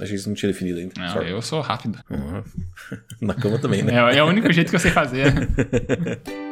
A 0.00 0.04
gente 0.06 0.26
não 0.26 0.34
tinha 0.34 0.50
definido 0.50 0.78
ainda. 0.78 0.92
Não, 0.96 1.12
Sorry. 1.12 1.30
eu 1.30 1.42
sou 1.42 1.60
rápido. 1.60 1.98
Uhum. 2.10 2.42
Na 3.20 3.34
cama 3.34 3.58
também, 3.58 3.82
né? 3.82 3.92
É, 4.14 4.18
é 4.18 4.24
o 4.24 4.26
único 4.26 4.52
jeito 4.52 4.70
que 4.70 4.76
eu 4.76 4.80
sei 4.80 4.90
fazer. 4.90 5.32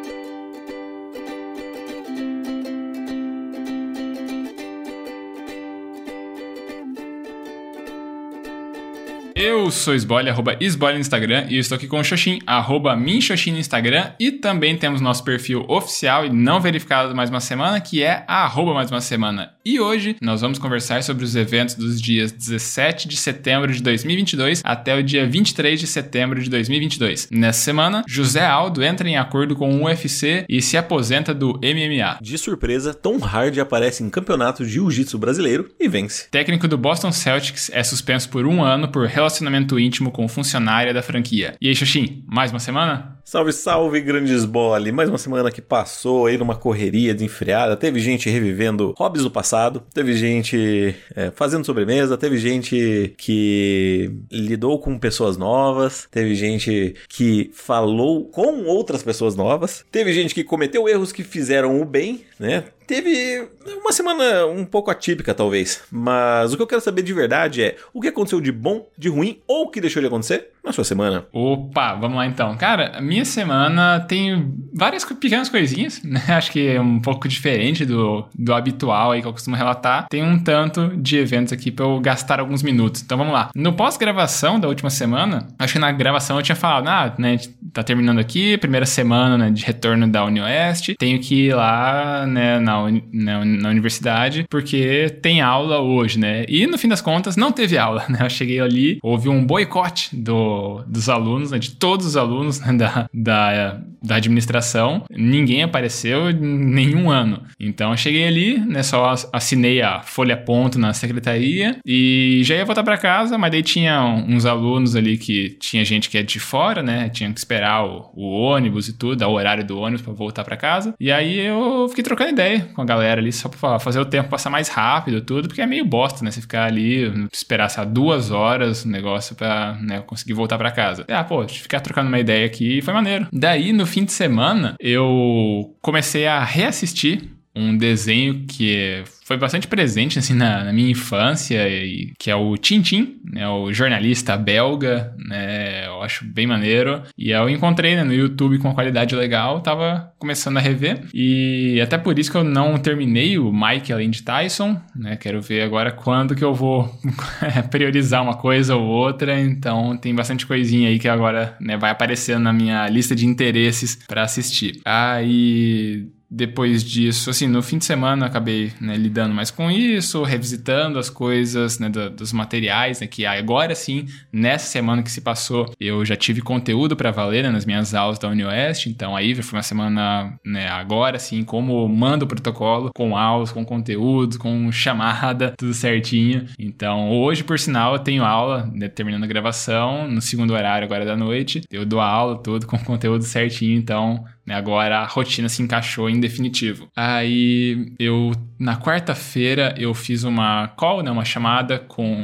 Eu 9.69 9.73
sou 9.73 9.95
Sboile, 9.95 10.31
arroba 10.31 10.57
Sboile 10.63 10.95
no 10.95 11.03
Instagram, 11.03 11.45
e 11.51 11.57
eu 11.57 11.61
estou 11.61 11.77
aqui 11.77 11.87
com 11.87 12.01
o 12.01 12.03
Xoxin, 12.03 12.39
arroba 12.47 12.97
Minxoxin 12.97 13.53
no 13.53 13.59
Instagram, 13.59 14.13
e 14.19 14.33
também 14.33 14.79
temos 14.79 14.99
nosso 14.99 15.23
perfil 15.23 15.63
oficial 15.69 16.25
e 16.25 16.31
não 16.31 16.59
verificado 16.59 17.15
mais 17.15 17.29
uma 17.29 17.39
semana, 17.39 17.79
que 17.79 18.03
é 18.03 18.25
arroba 18.27 18.73
mais 18.73 18.91
uma 18.91 19.03
semana. 19.03 19.53
E 19.69 19.79
hoje 19.79 20.17
nós 20.23 20.41
vamos 20.41 20.59
conversar 20.59 21.03
sobre 21.03 21.23
os 21.23 21.37
eventos 21.37 21.75
dos 21.75 22.01
dias 22.01 22.33
17 22.33 23.07
de 23.07 23.19
setembro 23.19 23.71
de 23.71 23.83
2022 23.83 24.63
até 24.65 24.97
o 24.97 25.03
dia 25.03 25.27
23 25.27 25.79
de 25.79 25.87
setembro 25.87 26.43
de 26.43 26.49
2022. 26.49 27.29
Nessa 27.31 27.61
semana, 27.61 28.03
José 28.09 28.47
Aldo 28.47 28.83
entra 28.83 29.07
em 29.07 29.19
acordo 29.19 29.55
com 29.55 29.71
o 29.71 29.85
UFC 29.85 30.47
e 30.49 30.63
se 30.63 30.79
aposenta 30.79 31.35
do 31.35 31.61
MMA. 31.63 32.17
De 32.23 32.39
surpresa, 32.39 32.95
Tom 32.95 33.23
Hardy 33.23 33.61
aparece 33.61 34.03
em 34.03 34.09
campeonato 34.09 34.65
de 34.65 34.71
jiu-jitsu 34.71 35.19
brasileiro 35.19 35.69
e 35.79 35.87
vence. 35.87 36.31
Técnico 36.31 36.67
do 36.67 36.79
Boston 36.79 37.13
Celtics 37.13 37.71
é 37.75 37.85
suspenso 37.85 38.31
por 38.31 38.47
um 38.47 38.65
ano 38.65 38.89
por 38.89 39.07
relacionamento 39.07 39.58
relacionamento 39.59 39.79
íntimo 39.79 40.11
com 40.11 40.29
funcionária 40.29 40.95
da 40.95 41.03
franquia. 41.03 41.57
E 41.61 41.69
aí, 41.69 41.75
Xoxin, 41.75 42.25
mais 42.27 42.51
uma 42.51 42.61
semana? 42.61 43.18
Salve, 43.31 43.53
salve, 43.53 44.01
grandes 44.01 44.47
bole! 44.47 44.91
Mais 44.91 45.11
uma 45.11 45.19
semana 45.19 45.51
que 45.51 45.61
passou 45.61 46.25
aí 46.25 46.39
numa 46.39 46.57
correria 46.57 47.13
desenfreada. 47.13 47.77
Teve 47.77 48.01
gente 48.01 48.31
revivendo 48.31 48.95
hobbies 48.97 49.23
do 49.23 49.31
passado, 49.31 49.83
teve 49.93 50.15
gente 50.15 50.97
é, 51.15 51.31
fazendo 51.33 51.67
sobremesa, 51.67 52.17
teve 52.17 52.39
gente 52.39 53.15
que 53.19 54.11
lidou 54.33 54.79
com 54.79 54.99
pessoas 54.99 55.37
novas, 55.37 56.09
teve 56.11 56.35
gente 56.35 56.95
que 57.07 57.51
falou 57.53 58.25
com 58.31 58.65
outras 58.65 59.03
pessoas 59.03 59.37
novas, 59.37 59.85
teve 59.93 60.11
gente 60.15 60.35
que 60.35 60.43
cometeu 60.43 60.89
erros 60.89 61.13
que 61.13 61.23
fizeram 61.23 61.83
o 61.83 61.85
bem, 61.85 62.25
né? 62.41 62.65
Teve 62.87 63.47
uma 63.67 63.93
semana 63.93 64.47
um 64.47 64.65
pouco 64.65 64.91
atípica, 64.91 65.35
talvez. 65.35 65.83
Mas 65.91 66.55
o 66.55 66.57
que 66.57 66.63
eu 66.63 66.67
quero 66.67 66.81
saber 66.81 67.03
de 67.03 67.13
verdade 67.13 67.63
é 67.63 67.77
o 67.93 68.01
que 68.01 68.09
aconteceu 68.09 68.41
de 68.41 68.51
bom, 68.51 68.89
de 68.97 69.11
ruim 69.11 69.43
ou 69.47 69.65
o 69.65 69.71
que 69.71 69.83
deixou 69.83 70.01
de 70.01 70.07
acontecer 70.07 70.53
na 70.65 70.73
sua 70.73 70.85
semana. 70.85 71.25
Opa, 71.33 71.95
vamos 71.95 72.17
lá 72.17 72.27
então. 72.27 72.57
Cara, 72.57 72.93
a 72.97 73.01
minha 73.01 73.25
semana 73.25 74.01
tem 74.01 74.53
várias 74.75 75.05
pequenas 75.05 75.49
coisinhas, 75.49 76.01
né? 76.05 76.23
Acho 76.29 76.51
que 76.53 76.69
é 76.69 76.81
um 76.81 77.01
pouco 77.01 77.29
diferente 77.29 77.85
do, 77.85 78.27
do 78.35 78.55
habitual 78.55 79.13
aí 79.13 79.21
que 79.21 79.29
eu 79.29 79.33
costumo 79.33 79.57
relatar. 79.57 80.07
Tem 80.09 80.23
um 80.23 80.39
tanto 80.39 80.97
de 80.97 81.19
eventos 81.19 81.53
aqui 81.53 81.71
pra 81.71 81.85
eu 81.85 82.01
gastar 82.01 82.41
alguns 82.41 82.63
minutos. 82.63 83.03
Então 83.03 83.19
vamos 83.19 83.33
lá. 83.33 83.51
No 83.55 83.73
pós-gravação 83.73 84.59
da 84.59 84.69
última 84.69 84.91
semana, 84.91 85.49
acho 85.59 85.75
que 85.75 85.79
na 85.79 85.93
gravação 85.93 86.37
eu 86.37 86.43
tinha 86.43 86.57
falado, 86.57 86.89
ah, 86.89 87.15
né, 87.19 87.37
tá 87.73 87.83
terminando 87.83 88.19
aqui, 88.19 88.57
primeira 88.59 88.87
semana 88.87 89.37
né, 89.37 89.51
de 89.51 89.65
retorno 89.65 90.09
da 90.09 90.25
Unioeste. 90.25 90.95
Tenho 90.99 91.19
que 91.21 91.47
ir 91.47 91.55
lá, 91.55 92.27
né, 92.27 92.59
na 92.59 92.79
na, 93.13 93.45
na, 93.45 93.69
universidade, 93.69 94.47
porque 94.49 95.19
tem 95.23 95.41
aula 95.41 95.81
hoje, 95.81 96.19
né? 96.19 96.45
E 96.49 96.67
no 96.67 96.79
fim 96.79 96.89
das 96.89 97.01
contas, 97.01 97.37
não 97.37 97.53
teve 97.53 97.77
aula, 97.77 98.05
né? 98.09 98.19
Eu 98.21 98.31
cheguei 98.31 98.61
ali, 98.61 98.99
houve 99.03 99.29
um 99.29 99.45
boicote 99.45 100.15
do, 100.17 100.58
dos 100.87 101.09
alunos, 101.09 101.51
né? 101.51 101.59
de 101.59 101.73
todos 101.73 102.07
os 102.07 102.17
alunos 102.17 102.61
né? 102.61 102.73
da, 102.75 103.09
da, 103.13 103.81
da 104.03 104.17
administração. 104.17 105.05
Ninguém 105.11 105.63
apareceu 105.63 106.33
nenhum 106.33 107.11
ano. 107.11 107.43
Então 107.59 107.91
eu 107.91 107.97
cheguei 107.97 108.27
ali, 108.27 108.59
né? 108.59 108.83
Só 108.83 109.15
assinei 109.33 109.83
a 109.83 110.03
folha 110.03 110.37
ponto 110.37 110.79
na 110.79 110.93
secretaria 110.93 111.79
e 111.85 112.41
já 112.45 112.55
ia 112.55 112.65
voltar 112.65 112.83
para 112.83 112.97
casa, 112.97 113.37
mas 113.37 113.51
daí 113.51 113.63
tinha 113.63 114.03
uns 114.03 114.47
alunos 114.47 114.97
ali 114.97 115.19
que 115.19 115.57
tinha 115.61 115.85
gente 115.85 116.09
que 116.09 116.19
é 116.19 116.23
de 116.23 116.41
fora, 116.41 116.83
né? 116.83 117.09
Tinha 117.09 117.33
que 117.33 117.39
esperar 117.39 117.85
o, 117.85 118.11
o 118.15 118.31
ônibus 118.31 118.89
e 118.89 118.97
tudo, 118.97 119.25
o 119.25 119.33
horário 119.33 119.65
do 119.65 119.79
ônibus 119.79 120.03
para 120.03 120.13
voltar 120.13 120.45
para 120.45 120.57
casa. 120.57 120.95
E 120.99 121.11
aí 121.13 121.39
eu 121.39 121.87
fiquei 121.89 122.05
trocando 122.05 122.31
ideia 122.31 122.69
com 122.75 122.83
a 122.83 122.85
galera 122.85 123.21
ali 123.21 123.33
só 123.33 123.49
pra 123.49 123.79
fazer 123.79 124.01
o 124.01 124.05
tempo 124.05 124.29
passar 124.29 124.51
mais 124.51 124.69
rápido 124.69 125.21
tudo, 125.21 125.49
porque 125.49 125.61
é 125.61 125.67
meio 125.67 125.85
bosta, 125.85 126.25
né? 126.25 126.31
Você 126.31 126.41
ficar 126.41 126.65
ali, 126.65 127.13
esperar, 127.33 127.69
sei 127.69 127.85
lá, 127.85 127.89
duas 127.89 128.31
horas 128.31 128.85
o 128.85 128.89
negócio 128.89 129.35
pra 129.35 129.77
né, 129.81 130.01
conseguir 130.01 130.35
voltar 130.39 130.57
para 130.57 130.71
casa. 130.71 131.05
Ah, 131.09 131.25
pô, 131.25 131.47
ficar 131.47 131.81
trocando 131.81 132.09
uma 132.09 132.19
ideia 132.19 132.47
aqui 132.47 132.81
foi 132.81 132.95
maneiro. 132.95 133.27
Daí, 133.33 133.73
no 133.73 133.87
fim 133.87 134.05
de 134.05 134.13
semana, 134.13 134.75
eu 134.81 135.77
comecei 135.83 136.27
a 136.27 136.43
reassistir 136.43 137.38
um 137.59 137.77
desenho 137.77 138.45
que 138.47 139.03
foi 139.29 139.37
bastante 139.37 139.69
presente 139.69 140.19
assim 140.19 140.33
na, 140.33 140.65
na, 140.65 140.73
minha 140.73 140.91
infância 140.91 141.69
e 141.69 142.15
que 142.19 142.31
é 142.31 142.35
o 142.35 142.57
Tintin, 142.57 143.21
né, 143.31 143.47
o 143.47 143.71
jornalista 143.75 144.39
belga, 144.39 145.15
né, 145.19 145.87
eu 145.87 146.03
acho 146.03 146.25
bem 146.25 146.47
maneiro. 146.47 147.03
E 147.17 147.31
eu 147.31 147.47
encontrei 147.51 147.95
né, 147.95 148.05
no 148.05 148.15
YouTube 148.15 148.59
com 148.59 148.69
uma 148.69 148.75
qualidade 148.75 149.15
legal, 149.15 149.61
tava 149.61 150.11
começando 150.19 150.57
a 150.57 150.61
rever. 150.61 151.03
E 151.13 151.79
até 151.83 151.99
por 151.99 152.19
isso 152.19 152.31
que 152.31 152.39
eu 152.39 152.45
não 152.45 152.79
terminei 152.79 153.39
o 153.39 153.53
Mike 153.53 153.93
além 153.93 154.09
de 154.09 154.23
Tyson, 154.23 154.81
né, 154.97 155.17
quero 155.17 155.43
ver 155.43 155.61
agora 155.61 155.93
quando 155.93 156.35
que 156.35 156.45
eu 156.45 156.55
vou 156.55 156.91
priorizar 157.71 158.23
uma 158.23 158.35
coisa 158.35 158.77
ou 158.77 158.87
outra, 158.87 159.39
então 159.39 159.95
tem 159.99 160.15
bastante 160.15 160.47
coisinha 160.47 160.89
aí 160.89 160.99
que 160.99 161.09
agora 161.09 161.55
né, 161.61 161.77
vai 161.77 161.91
aparecendo 161.91 162.45
na 162.45 162.53
minha 162.53 162.89
lista 162.89 163.15
de 163.15 163.27
interesses 163.27 163.99
para 164.09 164.23
assistir. 164.23 164.81
Aí 164.87 166.09
ah, 166.15 166.18
depois 166.31 166.85
disso, 166.85 167.31
assim, 167.31 167.47
no 167.47 167.63
fim 167.63 167.79
de 167.79 167.85
semana 167.85 168.27
acabei 168.27 168.73
né, 168.81 168.97
lidando 168.97 169.35
mais 169.35 169.51
com 169.51 169.71
isso, 169.71 170.23
revisitando 170.23 170.99
as 170.99 171.09
coisas, 171.09 171.79
né, 171.79 171.89
do, 171.89 172.11
dos 172.11 172.33
materiais, 172.33 173.01
né, 173.01 173.07
que 173.07 173.25
agora 173.25 173.75
sim, 173.75 174.07
nessa 174.33 174.67
semana 174.67 175.03
que 175.03 175.11
se 175.11 175.21
passou, 175.21 175.73
eu 175.81 176.05
já 176.05 176.17
tive 176.17 176.43
conteúdo 176.43 176.95
para 176.97 177.11
valer 177.11 177.45
né, 177.45 177.51
nas 177.51 177.65
minhas 177.65 177.95
aulas 177.95 178.19
da 178.19 178.29
UniOeste, 178.29 178.91
então 178.91 179.17
aí 179.17 179.35
foi 179.43 179.59
uma 179.59 179.63
semana, 179.63 180.39
né, 180.45 180.69
agora 180.69 181.19
sim, 181.19 181.43
como 181.43 181.89
manda 181.89 182.25
o 182.25 182.29
protocolo, 182.29 182.91
com 182.95 183.17
aulas, 183.17 183.51
com 183.51 183.65
conteúdo, 183.65 184.39
com 184.39 184.71
chamada, 184.71 185.55
tudo 185.57 185.73
certinho. 185.73 186.47
Então, 186.59 187.11
hoje, 187.11 187.43
por 187.43 187.59
sinal, 187.59 187.95
eu 187.95 187.99
tenho 188.01 188.25
aula, 188.25 188.71
né, 188.75 188.89
terminando 188.89 189.25
a 189.25 189.27
gravação, 189.27 190.07
no 190.07 190.21
segundo 190.21 190.53
horário 190.53 190.85
agora 190.85 191.05
da 191.05 191.17
noite, 191.17 191.63
eu 191.71 191.87
dou 191.87 192.01
a 192.01 192.07
aula 192.07 192.43
tudo 192.43 192.67
com 192.67 192.79
conteúdo 192.79 193.25
certinho, 193.25 193.79
então 193.79 194.25
né? 194.49 194.55
Agora 194.55 195.01
a 195.01 195.07
rotina 195.07 195.49
se 195.49 195.63
encaixou 195.63 196.09
em 196.09 196.19
definitivo. 196.19 196.89
Aí 196.97 197.93
eu, 197.99 198.33
na 198.59 198.81
quarta-feira, 198.81 199.75
eu 199.77 199.93
fiz 199.93 200.25
uma 200.25 200.69
call, 200.69 201.03
né? 201.03 201.11
Uma 201.11 201.25
chamada 201.25 201.79
com 201.79 202.17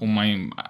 uma 0.00 0.22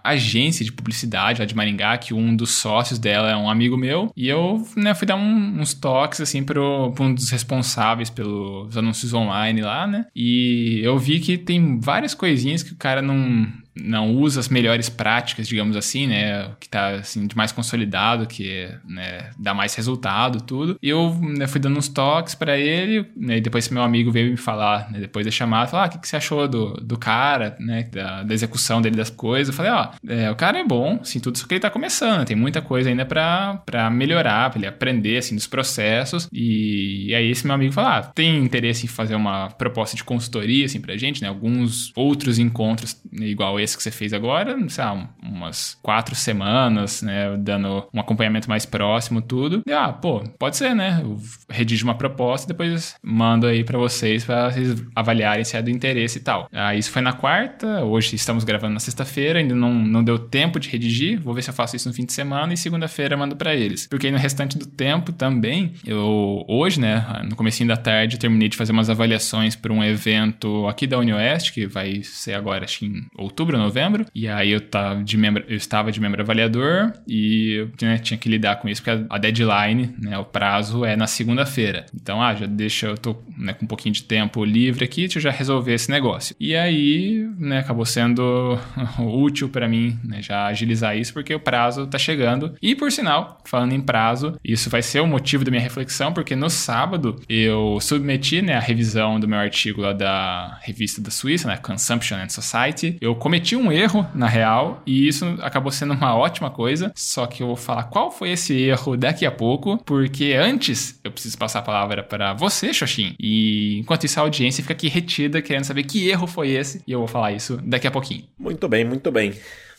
agência 0.02 0.64
de 0.64 0.72
publicidade 0.72 1.40
lá 1.40 1.44
de 1.44 1.54
Maringá, 1.54 1.98
que 1.98 2.14
um 2.14 2.34
dos 2.34 2.52
sócios 2.52 2.98
dela 2.98 3.30
é 3.30 3.36
um 3.36 3.50
amigo 3.50 3.76
meu. 3.76 4.10
E 4.16 4.26
eu, 4.26 4.66
né, 4.74 4.94
fui 4.94 5.06
dar 5.06 5.16
um, 5.16 5.60
uns 5.60 5.74
toques, 5.74 6.22
assim, 6.22 6.42
pro, 6.42 6.94
um 6.98 7.14
dos 7.14 7.28
responsáveis 7.30 8.08
pelos 8.08 8.74
anúncios 8.74 9.12
online 9.12 9.60
lá, 9.60 9.86
né? 9.86 10.06
E 10.16 10.80
eu 10.82 10.96
vi 10.98 11.20
que 11.20 11.36
tem 11.36 11.78
várias 11.78 12.14
coisinhas 12.14 12.62
que 12.62 12.72
o 12.72 12.76
cara 12.76 13.02
não 13.02 13.46
não 13.76 14.14
usa 14.14 14.40
as 14.40 14.48
melhores 14.48 14.88
práticas, 14.88 15.46
digamos 15.46 15.76
assim, 15.76 16.06
né, 16.06 16.50
que 16.58 16.68
tá 16.68 16.90
assim 16.90 17.26
de 17.26 17.36
mais 17.36 17.52
consolidado, 17.52 18.26
que 18.26 18.68
né, 18.88 19.30
dá 19.38 19.52
mais 19.52 19.74
resultado, 19.74 20.40
tudo. 20.40 20.78
E 20.82 20.88
eu 20.88 21.14
né, 21.20 21.46
fui 21.46 21.60
dando 21.60 21.78
uns 21.78 21.88
toques 21.88 22.34
para 22.34 22.58
ele, 22.58 23.06
né, 23.16 23.36
e 23.36 23.40
depois 23.40 23.68
meu 23.68 23.82
amigo 23.82 24.10
veio 24.10 24.30
me 24.30 24.36
falar, 24.36 24.90
né, 24.90 25.00
depois 25.00 25.26
da 25.26 25.30
chamada, 25.30 25.68
falar, 25.68 25.84
ah, 25.84 25.86
o 25.86 25.90
que, 25.90 25.98
que 25.98 26.08
você 26.08 26.16
achou 26.16 26.48
do, 26.48 26.74
do 26.74 26.98
cara, 26.98 27.56
né, 27.60 27.84
da, 27.92 28.22
da 28.22 28.34
execução 28.34 28.80
dele 28.80 28.96
das 28.96 29.10
coisas. 29.10 29.48
Eu 29.48 29.54
falei, 29.54 29.72
ó, 29.72 29.90
é, 30.08 30.30
o 30.30 30.36
cara 30.36 30.58
é 30.58 30.64
bom, 30.64 30.98
assim, 31.02 31.20
tudo 31.20 31.36
isso 31.36 31.46
que 31.46 31.54
ele 31.54 31.60
tá 31.60 31.70
começando, 31.70 32.24
tem 32.24 32.36
muita 32.36 32.62
coisa 32.62 32.88
ainda 32.88 33.04
para 33.04 33.90
melhorar, 33.90 34.50
para 34.50 34.58
ele 34.58 34.66
aprender, 34.66 35.18
assim, 35.18 35.34
dos 35.34 35.46
processos. 35.46 36.28
E, 36.32 37.08
e, 37.08 37.14
aí 37.14 37.30
esse 37.30 37.46
meu 37.46 37.54
amigo 37.54 37.72
falou, 37.72 37.90
ah, 37.90 38.02
tem 38.02 38.38
interesse 38.38 38.86
em 38.86 38.88
fazer 38.88 39.14
uma 39.14 39.48
proposta 39.50 39.96
de 39.96 40.04
consultoria, 40.04 40.64
assim, 40.64 40.80
pra 40.80 40.96
gente, 40.96 41.20
né, 41.20 41.28
alguns 41.28 41.92
outros 41.94 42.38
encontros 42.38 42.96
igual 43.12 43.60
esse 43.60 43.65
esse 43.66 43.76
que 43.76 43.82
você 43.82 43.90
fez 43.90 44.12
agora, 44.12 44.56
sei 44.68 44.84
lá, 44.84 45.08
umas 45.22 45.78
quatro 45.82 46.14
semanas, 46.14 47.02
né? 47.02 47.36
Dando 47.36 47.86
um 47.92 48.00
acompanhamento 48.00 48.48
mais 48.48 48.64
próximo, 48.64 49.20
tudo. 49.20 49.62
E, 49.66 49.72
ah, 49.72 49.92
pô, 49.92 50.22
pode 50.38 50.56
ser, 50.56 50.74
né? 50.74 51.00
Eu 51.02 51.18
redijo 51.50 51.84
uma 51.84 51.94
proposta 51.94 52.46
e 52.46 52.48
depois 52.48 52.94
mando 53.02 53.46
aí 53.46 53.62
para 53.64 53.78
vocês, 53.78 54.24
para 54.24 54.50
vocês 54.50 54.82
avaliarem 54.94 55.44
se 55.44 55.56
é 55.56 55.62
do 55.62 55.70
interesse 55.70 56.18
e 56.18 56.22
tal. 56.22 56.48
Ah, 56.52 56.74
isso 56.74 56.90
foi 56.90 57.02
na 57.02 57.12
quarta, 57.12 57.84
hoje 57.84 58.14
estamos 58.14 58.44
gravando 58.44 58.74
na 58.74 58.80
sexta-feira, 58.80 59.38
ainda 59.38 59.54
não, 59.54 59.74
não 59.74 60.02
deu 60.02 60.18
tempo 60.18 60.58
de 60.58 60.68
redigir. 60.68 61.20
Vou 61.20 61.34
ver 61.34 61.42
se 61.42 61.50
eu 61.50 61.54
faço 61.54 61.76
isso 61.76 61.88
no 61.88 61.94
fim 61.94 62.04
de 62.04 62.12
semana 62.12 62.54
e 62.54 62.56
segunda-feira 62.56 63.16
mando 63.16 63.36
para 63.36 63.54
eles. 63.54 63.86
Porque 63.86 64.10
no 64.10 64.18
restante 64.18 64.56
do 64.56 64.66
tempo 64.66 65.12
também, 65.12 65.74
eu 65.84 66.44
hoje, 66.48 66.80
né, 66.80 67.04
no 67.28 67.36
comecinho 67.36 67.68
da 67.68 67.76
tarde, 67.76 68.18
terminei 68.18 68.48
de 68.48 68.56
fazer 68.56 68.72
umas 68.72 68.88
avaliações 68.88 69.56
para 69.56 69.72
um 69.72 69.82
evento 69.82 70.66
aqui 70.66 70.86
da 70.86 70.98
UniOeste, 70.98 71.52
que 71.52 71.66
vai 71.66 72.02
ser 72.02 72.34
agora, 72.34 72.64
acho 72.64 72.80
que 72.80 72.86
em 72.86 73.06
outubro, 73.16 73.55
outubro, 73.64 73.76
novembro, 73.76 74.06
e 74.14 74.28
aí 74.28 74.50
eu, 74.50 74.60
tava 74.60 75.02
de 75.02 75.16
membro, 75.16 75.44
eu 75.48 75.56
estava 75.56 75.92
de 75.92 76.00
membro 76.00 76.22
avaliador 76.22 76.92
e 77.06 77.66
né, 77.80 77.98
tinha 77.98 78.16
que 78.16 78.28
lidar 78.28 78.56
com 78.56 78.68
isso, 78.68 78.82
porque 78.82 79.04
a 79.08 79.18
deadline, 79.18 79.94
né, 80.00 80.18
o 80.18 80.24
prazo 80.24 80.84
é 80.84 80.96
na 80.96 81.06
segunda-feira. 81.06 81.86
Então, 81.94 82.22
ah, 82.22 82.34
já 82.34 82.46
deixa, 82.46 82.86
eu 82.86 82.96
tô 82.96 83.16
né, 83.36 83.52
com 83.52 83.64
um 83.64 83.68
pouquinho 83.68 83.94
de 83.94 84.02
tempo 84.02 84.44
livre 84.44 84.84
aqui, 84.84 85.02
deixa 85.02 85.18
eu 85.18 85.22
já 85.22 85.30
resolver 85.30 85.74
esse 85.74 85.90
negócio. 85.90 86.34
E 86.38 86.54
aí, 86.54 87.28
né, 87.38 87.58
acabou 87.58 87.84
sendo 87.84 88.58
útil 88.98 89.48
para 89.48 89.68
mim, 89.68 89.98
né, 90.04 90.22
já 90.22 90.46
agilizar 90.46 90.96
isso, 90.96 91.12
porque 91.12 91.34
o 91.34 91.40
prazo 91.40 91.86
tá 91.86 91.98
chegando. 91.98 92.54
E 92.62 92.74
por 92.74 92.90
sinal, 92.90 93.38
falando 93.44 93.72
em 93.72 93.80
prazo, 93.80 94.38
isso 94.44 94.70
vai 94.70 94.82
ser 94.82 95.00
o 95.00 95.06
motivo 95.06 95.44
da 95.44 95.50
minha 95.50 95.62
reflexão, 95.62 96.12
porque 96.12 96.34
no 96.34 96.48
sábado 96.48 97.20
eu 97.28 97.78
submeti, 97.80 98.40
né, 98.40 98.54
a 98.54 98.60
revisão 98.60 99.20
do 99.20 99.28
meu 99.28 99.38
artigo 99.38 99.82
lá 99.82 99.92
da 99.92 100.58
revista 100.62 101.00
da 101.00 101.10
Suíça, 101.10 101.48
né, 101.48 101.56
Consumption 101.56 102.16
and 102.16 102.28
Society. 102.28 102.96
Eu 103.00 103.14
cometi 103.14 103.45
um 103.54 103.70
erro, 103.70 104.06
na 104.14 104.26
real, 104.26 104.82
e 104.86 105.06
isso 105.06 105.24
acabou 105.42 105.70
sendo 105.70 105.92
uma 105.92 106.16
ótima 106.16 106.50
coisa, 106.50 106.90
só 106.94 107.26
que 107.26 107.42
eu 107.42 107.48
vou 107.48 107.56
falar 107.56 107.84
qual 107.84 108.10
foi 108.10 108.30
esse 108.30 108.54
erro 108.54 108.96
daqui 108.96 109.26
a 109.26 109.30
pouco, 109.30 109.78
porque 109.84 110.32
antes 110.32 110.98
eu 111.04 111.12
preciso 111.12 111.36
passar 111.36 111.58
a 111.58 111.62
palavra 111.62 112.02
para 112.02 112.32
você, 112.32 112.72
Xoxin, 112.72 113.14
e 113.20 113.78
enquanto 113.80 114.04
isso 114.04 114.18
a 114.18 114.22
audiência 114.22 114.62
fica 114.62 114.72
aqui 114.72 114.88
retida 114.88 115.42
querendo 115.42 115.64
saber 115.64 115.84
que 115.84 116.08
erro 116.08 116.26
foi 116.26 116.50
esse, 116.50 116.82
e 116.86 116.92
eu 116.92 117.00
vou 117.00 117.08
falar 117.08 117.32
isso 117.32 117.58
daqui 117.62 117.86
a 117.86 117.90
pouquinho. 117.90 118.24
Muito 118.38 118.66
bem, 118.68 118.84
muito 118.84 119.12
bem. 119.12 119.34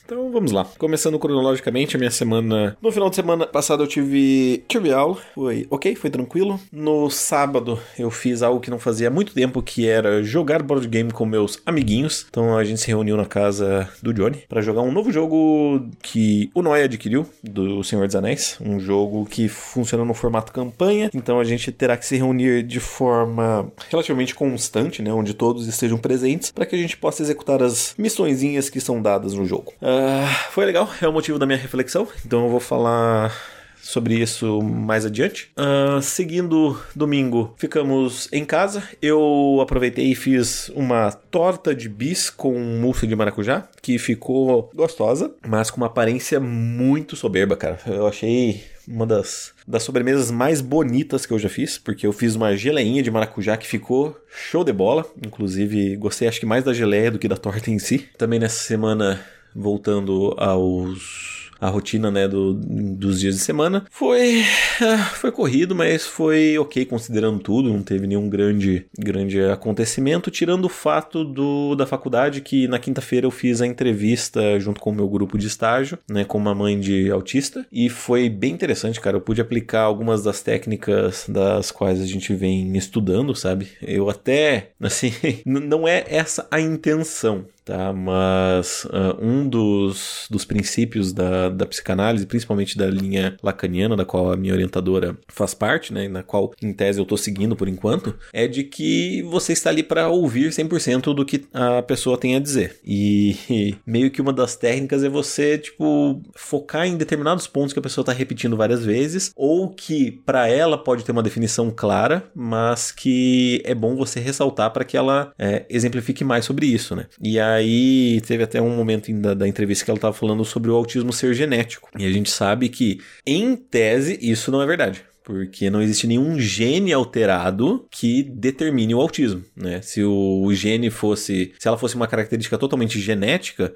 Então 0.08 0.32
vamos 0.32 0.54
lá. 0.54 0.66
Começando 0.78 1.20
cronologicamente, 1.20 1.98
a 1.98 2.00
minha 2.00 2.10
semana. 2.10 2.78
No 2.82 2.94
final 2.94 3.10
de 3.10 3.18
semana 3.18 3.46
passada 3.46 3.84
eu 3.84 3.88
tive. 3.88 4.64
Tive 4.66 4.94
aula. 4.94 5.18
Foi 5.36 5.68
ok, 5.70 5.96
foi 5.96 6.10
tranquilo. 6.10 6.58
No 6.72 7.10
sábado 7.10 7.78
eu 8.00 8.10
fiz 8.10 8.42
algo 8.42 8.62
que 8.62 8.70
não 8.70 8.80
fazia 8.80 9.10
muito 9.10 9.34
tempo, 9.34 9.62
que 9.62 9.86
era 9.86 10.24
jogar 10.24 10.64
board 10.64 10.88
game 10.88 11.12
com 11.12 11.26
meus 11.26 11.62
amiguinhos. 11.66 12.26
Então 12.30 12.58
a 12.58 12.64
gente 12.64 12.80
se 12.80 12.88
reuniu 12.88 13.18
na 13.18 13.26
casa 13.26 13.90
do 14.02 14.14
Johnny 14.14 14.46
para 14.48 14.62
jogar 14.62 14.82
um 14.82 14.94
novo 14.94 15.12
jogo 15.12 15.86
que 16.02 16.50
o 16.56 16.62
Noé 16.62 16.84
adquiriu, 16.84 17.26
do 17.44 17.84
Senhor 17.84 18.08
dos 18.08 18.16
Anéis. 18.16 18.58
Um 18.62 18.80
jogo 18.80 19.26
que 19.26 19.50
funciona 19.50 20.06
no 20.06 20.14
formato 20.14 20.54
campanha. 20.54 21.12
Então 21.14 21.38
a 21.38 21.44
gente 21.44 21.70
terá 21.70 21.98
que 21.98 22.06
se 22.06 22.16
reunir 22.16 22.64
de 22.64 22.80
forma 22.80 23.70
relativamente 23.90 24.34
constante, 24.34 25.02
né? 25.02 25.12
Onde 25.12 25.34
todos 25.34 25.68
estejam 25.68 25.98
presentes, 25.98 26.50
para 26.50 26.66
que 26.66 26.78
a 26.78 26.80
gente 26.80 26.96
possa 26.96 27.22
executar 27.22 27.62
as 27.62 27.94
missõezinhas 27.98 28.70
que 28.70 28.80
são 28.80 29.02
dadas 29.02 29.34
no 29.34 29.46
jogo. 29.46 29.74
Uh, 29.82 29.97
Uh, 29.98 30.52
foi 30.52 30.66
legal, 30.66 30.90
é 31.02 31.08
o 31.08 31.14
motivo 31.14 31.40
da 31.40 31.46
minha 31.46 31.58
reflexão, 31.58 32.08
então 32.24 32.44
eu 32.44 32.50
vou 32.52 32.60
falar 32.60 33.34
sobre 33.82 34.16
isso 34.16 34.62
mais 34.62 35.06
adiante. 35.06 35.50
Uh, 35.58 36.02
seguindo 36.02 36.80
domingo, 36.96 37.56
ficamos 37.58 38.28
em 38.32 38.44
casa. 38.44 38.84
Eu 39.02 39.60
aproveitei 39.62 40.12
e 40.12 40.16
fiz 40.16 40.70
uma 40.76 41.12
torta 41.12 41.74
de 41.74 41.88
bis 41.88 42.30
com 42.30 42.60
mousse 42.80 43.08
de 43.08 43.16
maracujá, 43.16 43.68
que 43.82 43.98
ficou 43.98 44.70
gostosa, 44.76 45.32
mas 45.48 45.72
com 45.72 45.78
uma 45.78 45.88
aparência 45.88 46.40
muito 46.40 47.16
soberba, 47.16 47.56
cara. 47.56 47.80
Eu 47.88 48.06
achei 48.06 48.64
uma 48.88 49.06
das, 49.06 49.54
das 49.68 49.84
sobremesas 49.84 50.32
mais 50.32 50.62
bonitas 50.62 51.26
que 51.26 51.34
eu 51.34 51.40
já 51.40 51.50
fiz, 51.50 51.78
porque 51.78 52.06
eu 52.06 52.14
fiz 52.14 52.36
uma 52.36 52.56
geleinha 52.56 53.02
de 53.02 53.10
maracujá 53.10 53.58
que 53.58 53.68
ficou 53.68 54.18
show 54.30 54.64
de 54.64 54.74
bola. 54.74 55.06
Inclusive, 55.26 55.96
gostei 55.96 56.28
acho 56.28 56.40
que 56.40 56.46
mais 56.46 56.64
da 56.64 56.74
geleia 56.74 57.10
do 57.10 57.20
que 57.20 57.28
da 57.28 57.38
torta 57.38 57.72
em 57.72 57.80
si. 57.80 58.08
Também 58.18 58.40
nessa 58.40 58.64
semana 58.64 59.26
voltando 59.56 60.34
aos 60.38 61.38
a 61.60 61.70
rotina 61.70 62.12
né, 62.12 62.28
do, 62.28 62.54
dos 62.54 63.20
dias 63.20 63.36
de 63.36 63.42
semana. 63.42 63.86
Foi, 63.90 64.44
ah, 64.82 65.06
foi 65.16 65.32
corrido, 65.32 65.76
mas 65.76 66.06
foi 66.06 66.58
ok 66.58 66.86
considerando 66.86 67.40
tudo, 67.40 67.72
não 67.72 67.82
teve 67.82 68.08
nenhum 68.08 68.30
grande, 68.30 68.86
grande 68.98 69.42
acontecimento, 69.42 70.32
tirando 70.32 70.66
o 70.66 70.70
fato 70.70 71.24
do, 71.24 71.76
da 71.76 71.86
faculdade 71.86 72.42
que 72.42 72.68
na 72.68 72.80
quinta-feira 72.80 73.26
eu 73.26 73.32
fiz 73.32 73.62
a 73.62 73.68
entrevista 73.68 74.60
junto 74.60 74.80
com 74.80 74.92
o 74.92 74.96
meu 74.96 75.08
grupo 75.08 75.38
de 75.38 75.48
estágio, 75.48 75.98
né, 76.10 76.24
com 76.24 76.38
uma 76.38 76.54
mãe 76.54 76.80
de 76.80 77.10
autista, 77.10 77.66
e 77.72 77.90
foi 77.90 78.30
bem 78.30 78.54
interessante, 78.54 79.02
cara. 79.02 79.18
Eu 79.18 79.22
pude 79.22 79.42
aplicar 79.42 79.82
algumas 79.82 80.24
das 80.24 80.42
técnicas 80.42 81.26
das 81.28 81.72
quais 81.72 82.02
a 82.02 82.06
gente 82.06 82.34
vem 82.34 82.76
estudando, 82.78 83.36
sabe? 83.36 83.70
Eu 83.82 84.10
até, 84.10 84.72
assim, 84.80 85.12
não 85.46 85.88
é 85.88 86.04
essa 86.08 86.48
a 86.52 86.60
intenção, 86.60 87.46
tá? 87.68 87.92
Mas 87.92 88.86
uh, 88.86 89.22
um 89.22 89.48
dos, 89.48 90.26
dos 90.32 90.46
princípios 90.46 91.12
da, 91.12 91.50
da 91.50 91.66
psicanálise, 91.66 92.26
principalmente 92.26 92.78
da 92.78 92.88
linha 92.88 93.36
lacaniana, 93.44 93.98
da 93.98 94.06
qual 94.06 94.32
a 94.32 94.38
minha 94.38 94.54
orientadora 94.54 95.18
faz 95.28 95.54
parte, 95.54 95.94
né? 95.94 96.08
Na 96.08 96.24
qual, 96.24 96.54
em 96.62 96.72
tese, 96.72 97.00
eu 97.00 97.04
estou 97.04 97.18
seguindo 97.18 97.56
por 97.56 97.68
enquanto, 97.68 98.16
é 98.32 98.48
de 98.48 98.64
que 98.64 99.22
você 99.24 99.52
está 99.52 99.70
ali 99.70 99.84
para 99.84 100.08
ouvir 100.08 100.50
100% 100.50 101.14
do 101.14 101.26
que 101.26 101.46
a 101.54 101.82
pessoa 101.82 102.18
tem 102.18 102.38
a 102.38 102.40
dizer. 102.40 102.80
E, 102.86 103.36
meio 103.86 104.10
que 104.10 104.22
uma 104.22 104.32
das 104.32 104.56
técnicas 104.56 105.04
é 105.04 105.10
você, 105.10 105.58
tipo, 105.58 106.22
focar 106.36 106.88
em 106.88 106.96
determinados 106.96 107.48
pontos 107.48 107.74
que 107.74 107.80
a 107.80 107.84
pessoa 107.84 108.04
está 108.04 108.14
repetindo 108.14 108.56
várias 108.56 108.86
vezes, 108.86 109.32
ou 109.36 109.70
que 109.70 110.12
para 110.26 110.48
ela 110.48 110.78
pode 110.78 111.04
ter 111.04 111.12
uma 111.12 111.24
definição 111.24 111.70
clara, 111.70 112.24
mas 112.34 112.92
que 112.92 113.62
é 113.66 113.76
bom 113.76 113.96
você 113.96 114.22
ressaltar 114.22 114.72
para 114.72 114.86
que 114.86 114.96
ela 114.96 115.34
é, 115.38 115.66
exemplifique 115.70 116.24
mais 116.24 116.46
sobre 116.46 116.66
isso, 116.66 116.96
né? 116.96 117.08
E 117.22 117.38
a 117.38 117.57
aí 117.58 118.22
teve 118.22 118.44
até 118.44 118.62
um 118.62 118.76
momento 118.76 119.12
da, 119.14 119.34
da 119.34 119.48
entrevista 119.48 119.84
que 119.86 119.92
ela 119.92 119.98
estava 119.98 120.14
falando 120.14 120.44
sobre 120.46 120.72
o 120.72 120.76
autismo 120.76 121.12
ser 121.12 121.34
genético. 121.34 121.90
E 121.98 122.06
a 122.06 122.12
gente 122.12 122.30
sabe 122.30 122.70
que, 122.70 123.00
em 123.26 123.56
tese, 123.56 124.18
isso 124.22 124.52
não 124.52 124.62
é 124.62 124.66
verdade 124.66 125.04
porque 125.28 125.70
não 125.70 125.82
existe 125.82 126.08
nenhum 126.08 126.40
gene 126.40 126.94
alterado 126.94 127.86
que 127.92 128.24
determine 128.24 128.96
o 128.96 129.02
autismo, 129.02 129.44
né? 129.54 129.82
Se 129.82 130.02
o 130.02 130.50
gene 130.54 130.90
fosse, 130.90 131.54
se 131.60 131.68
ela 131.68 131.78
fosse 131.78 131.98
uma 131.98 132.08
característica 132.08 132.58
totalmente 132.58 132.98
genética, 132.98 133.74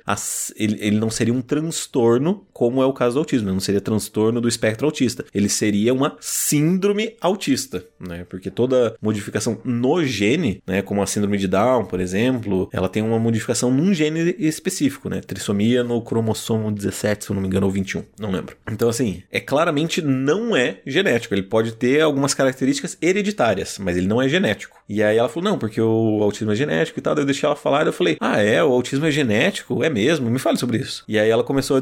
ele, 0.55 0.77
ele 0.79 0.97
não 0.97 1.09
seria 1.09 1.33
um 1.33 1.41
transtorno, 1.41 2.47
como 2.61 2.79
é 2.79 2.85
o 2.85 2.93
caso 2.93 3.15
do 3.15 3.19
autismo, 3.21 3.47
ele 3.47 3.53
não 3.53 3.59
seria 3.59 3.81
transtorno 3.81 4.39
do 4.39 4.47
espectro 4.47 4.85
autista, 4.85 5.25
ele 5.33 5.49
seria 5.49 5.91
uma 5.91 6.15
síndrome 6.19 7.15
autista, 7.19 7.83
né? 7.99 8.23
Porque 8.29 8.51
toda 8.51 8.95
modificação 9.01 9.59
no 9.65 10.05
gene, 10.05 10.61
né, 10.67 10.83
como 10.83 11.01
a 11.01 11.07
síndrome 11.07 11.39
de 11.39 11.47
Down, 11.47 11.85
por 11.85 11.99
exemplo, 11.99 12.69
ela 12.71 12.87
tem 12.87 13.01
uma 13.01 13.17
modificação 13.17 13.71
num 13.71 13.91
gene 13.95 14.35
específico, 14.37 15.09
né? 15.09 15.21
Trissomia 15.21 15.83
no 15.83 15.99
cromossomo 16.03 16.71
17, 16.71 17.25
se 17.25 17.31
eu 17.31 17.33
não 17.33 17.41
me 17.41 17.47
engano, 17.47 17.65
ou 17.65 17.71
21, 17.71 18.03
não 18.19 18.29
lembro. 18.29 18.55
Então 18.71 18.87
assim, 18.87 19.23
é 19.31 19.39
claramente 19.39 19.99
não 19.99 20.55
é 20.55 20.81
genético, 20.85 21.33
ele 21.33 21.41
pode 21.41 21.71
ter 21.71 22.01
algumas 22.01 22.35
características 22.35 22.95
hereditárias, 23.01 23.79
mas 23.79 23.97
ele 23.97 24.05
não 24.05 24.21
é 24.21 24.29
genético. 24.29 24.80
E 24.87 25.01
aí 25.01 25.17
ela 25.17 25.29
falou, 25.29 25.51
não, 25.51 25.57
porque 25.57 25.79
o 25.79 26.19
autismo 26.21 26.51
é 26.51 26.55
genético 26.55 26.99
e 26.99 27.01
tal. 27.01 27.15
Daí 27.15 27.23
eu 27.23 27.25
deixei 27.25 27.47
ela 27.47 27.55
falar 27.55 27.83
e 27.83 27.89
eu 27.89 27.93
falei, 27.93 28.17
ah, 28.19 28.41
é, 28.41 28.63
o 28.63 28.71
autismo 28.71 29.05
é 29.05 29.11
genético? 29.11 29.83
É 29.83 29.89
mesmo? 29.89 30.29
Me 30.29 30.39
fale 30.39 30.57
sobre 30.57 30.77
isso. 30.77 31.03
E 31.07 31.17
aí 31.17 31.29
ela 31.29 31.43
começou 31.43 31.77
a 31.77 31.81